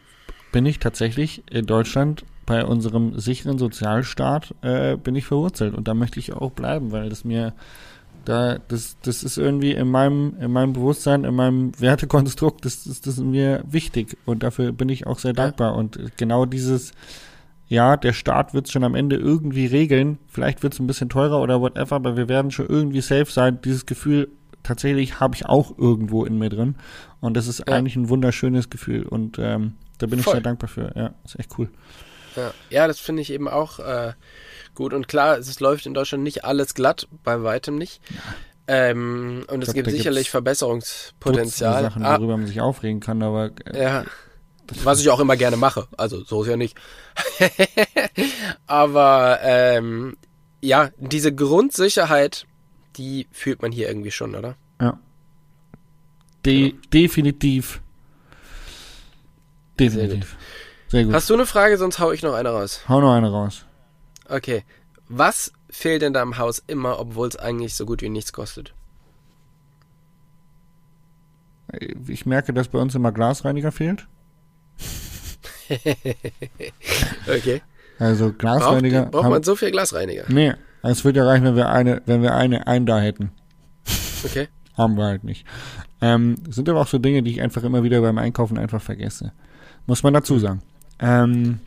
[0.51, 5.93] bin ich tatsächlich in Deutschland bei unserem sicheren Sozialstaat äh, bin ich verwurzelt und da
[5.93, 7.53] möchte ich auch bleiben, weil das mir
[8.26, 13.07] da das das ist irgendwie in meinem in meinem Bewusstsein, in meinem Wertekonstrukt, das ist
[13.07, 16.91] das ist mir wichtig und dafür bin ich auch sehr dankbar und genau dieses
[17.69, 20.19] ja, der Staat wird es schon am Ende irgendwie regeln.
[20.28, 23.59] Vielleicht wird es ein bisschen teurer oder whatever, aber wir werden schon irgendwie safe sein.
[23.63, 24.28] Dieses Gefühl
[24.64, 26.76] tatsächlich habe ich auch irgendwo in mir drin.
[27.22, 27.66] Und das ist ja.
[27.68, 29.03] eigentlich ein wunderschönes Gefühl.
[29.03, 30.32] Und ähm, da bin Voll.
[30.32, 30.91] ich sehr dankbar für.
[30.95, 31.70] Ja, ist echt cool.
[32.36, 34.14] Ja, ja das finde ich eben auch äh,
[34.76, 34.93] gut.
[34.93, 38.01] Und klar, es läuft in Deutschland nicht alles glatt, bei weitem nicht.
[38.09, 38.22] Ja.
[38.66, 41.84] Ähm, und es glaub, gibt sicherlich Verbesserungspotenzial.
[41.84, 43.51] Sachen, ah, worüber man sich aufregen kann, aber.
[43.66, 44.05] Äh, ja.
[44.84, 45.88] Was ich auch immer gerne mache.
[45.97, 46.78] Also, so ist ja nicht.
[48.66, 50.16] aber, ähm,
[50.61, 52.45] ja, diese Grundsicherheit,
[52.97, 54.55] die fühlt man hier irgendwie schon, oder?
[54.81, 54.97] Ja.
[56.45, 56.73] De ja.
[56.93, 57.81] Definitiv.
[59.79, 60.09] Definitiv.
[60.09, 60.27] Sehr gut.
[60.89, 61.13] Sehr gut.
[61.13, 62.81] Hast du eine Frage, sonst hau ich noch eine raus.
[62.87, 63.65] Hau noch eine raus.
[64.29, 64.63] Okay.
[65.09, 68.73] Was fehlt in deinem Haus immer, obwohl es eigentlich so gut wie nichts kostet?
[72.07, 74.07] Ich merke, dass bei uns immer Glasreiniger fehlt.
[77.27, 77.61] Okay.
[77.99, 79.05] Also Braucht, Glasreiniger.
[79.05, 80.25] braucht haben- man so viel Glasreiniger?
[80.27, 80.53] nee,
[80.91, 83.31] es würde ja reichen, wenn wir eine, wenn wir eine, einen da hätten.
[84.23, 84.47] Okay.
[84.77, 85.45] Haben wir halt nicht.
[86.01, 89.31] Ähm, sind aber auch so Dinge, die ich einfach immer wieder beim Einkaufen einfach vergesse.
[89.86, 90.61] Muss man dazu sagen.
[90.99, 91.59] Ähm,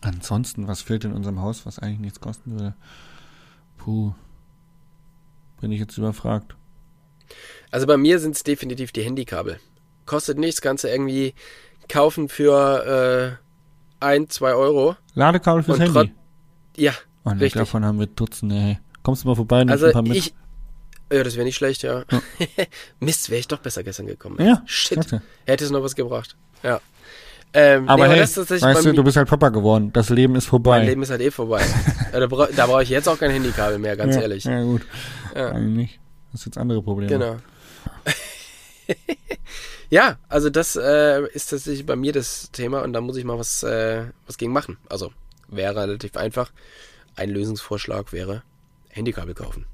[0.00, 2.74] ansonsten, was fehlt in unserem Haus, was eigentlich nichts kosten würde?
[3.78, 4.12] Puh.
[5.60, 6.56] Bin ich jetzt überfragt.
[7.70, 9.58] Also bei mir sind es definitiv die Handykabel.
[10.06, 11.34] Kostet nichts, kannst du irgendwie
[11.88, 14.96] kaufen für äh, ein, zwei Euro.
[15.14, 16.12] Ladekabel fürs Handy.
[16.76, 16.92] Ja,
[17.24, 17.60] Oh, nee, richtig.
[17.60, 18.78] davon haben wir Dutzende, ey.
[19.02, 20.16] Kommst du mal vorbei, nimmst also ein paar mit?
[20.16, 20.34] ich.
[21.12, 22.04] Ja, das wäre nicht schlecht, ja.
[23.00, 24.44] Mist, wäre ich doch besser gestern gekommen.
[24.44, 25.22] ja, Shit, klasse.
[25.46, 26.36] hätte es noch was gebracht.
[26.62, 26.80] Ja.
[27.56, 29.92] Ähm, Aber nee, hey, ist tatsächlich weißt du, du bist halt Papa geworden.
[29.92, 30.78] Das Leben ist vorbei.
[30.78, 31.62] Mein Leben ist halt eh vorbei.
[32.12, 34.44] ja, da bra da brauche ich jetzt auch kein Handykabel mehr, ganz ja, ehrlich.
[34.44, 34.82] Ja, gut.
[35.36, 35.50] Ja.
[35.50, 36.00] Eigentlich nicht.
[36.32, 37.12] Das ist jetzt andere Probleme.
[37.12, 37.36] Genau.
[39.90, 43.38] ja, also das äh, ist tatsächlich bei mir das Thema und da muss ich mal
[43.38, 44.78] was, äh, was gegen machen.
[44.88, 45.12] Also
[45.46, 46.50] wäre relativ einfach.
[47.16, 48.42] Ein Lösungsvorschlag wäre
[48.90, 49.66] Handykabel kaufen.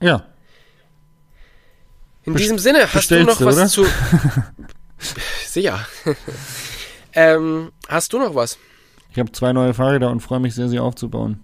[0.00, 0.26] Ja,
[2.24, 3.66] In Best- diesem Sinne, hast du noch was oder?
[3.68, 3.86] zu.
[5.46, 5.86] Sicher.
[7.14, 8.58] ähm, hast du noch was?
[9.10, 11.42] ich habe zwei neue Fahrräder und freue mich sehr, sie aufzubauen.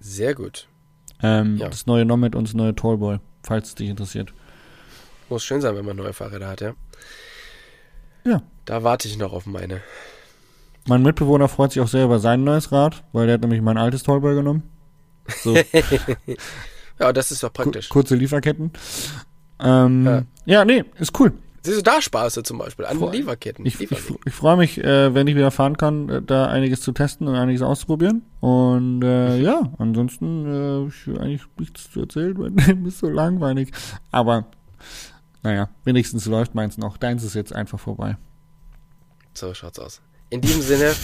[0.00, 0.66] Sehr gut.
[1.22, 1.68] Ähm, Ja.
[1.68, 4.32] Das neue Nomad und das neue Tallboy, falls es dich interessiert.
[5.28, 6.74] Muss schön sein, wenn man neue Fahrräder hat, ja?
[8.24, 8.42] Ja.
[8.64, 9.80] Da warte ich noch auf meine.
[10.90, 13.78] Mein Mitbewohner freut sich auch sehr über sein neues Rad, weil der hat nämlich mein
[13.78, 14.64] altes Tallboy genommen.
[15.44, 15.56] So
[16.98, 17.88] Ja, das ist doch praktisch.
[17.88, 18.72] kurze Lieferketten.
[19.60, 20.24] Ähm, Ja.
[20.46, 20.64] ja.
[20.64, 21.32] nee, ist cool.
[21.62, 23.64] Siehst du, da sparst du zum Beispiel an den Lieferketten.
[23.66, 26.90] Ich, ich, ich freue mich, äh, wenn ich wieder fahren kann, äh, da einiges zu
[26.90, 28.22] testen und einiges auszuprobieren.
[28.40, 32.34] Und äh, ja, ansonsten äh, ich eigentlich nichts zu erzählen,
[32.66, 33.70] Leben ist so langweilig.
[34.10, 34.46] Aber
[35.44, 36.96] naja, wenigstens läuft meins noch.
[36.96, 38.16] Deins ist jetzt einfach vorbei.
[39.34, 40.00] So schaut's aus.
[40.30, 40.94] In diesem Sinne,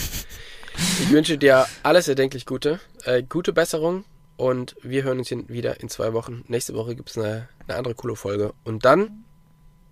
[1.01, 4.05] ich wünsche dir alles erdenklich Gute, äh, gute Besserung
[4.37, 6.43] und wir hören uns hier wieder in zwei Wochen.
[6.47, 9.25] Nächste Woche gibt's eine, eine andere coole Folge und dann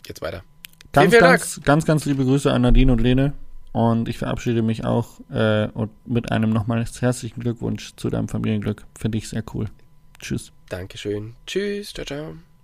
[0.04, 0.44] geht's weiter.
[0.94, 3.34] Ganz, vielen ganz, ganz, ganz liebe Grüße an Nadine und Lene.
[3.74, 8.86] Und ich verabschiede mich auch äh, und mit einem nochmals herzlichen Glückwunsch zu deinem Familienglück.
[8.98, 9.66] Finde ich sehr cool.
[10.18, 10.54] Tschüss.
[10.70, 11.36] Dankeschön.
[11.46, 11.94] Tschüss.
[11.94, 12.55] Ciao, ciao.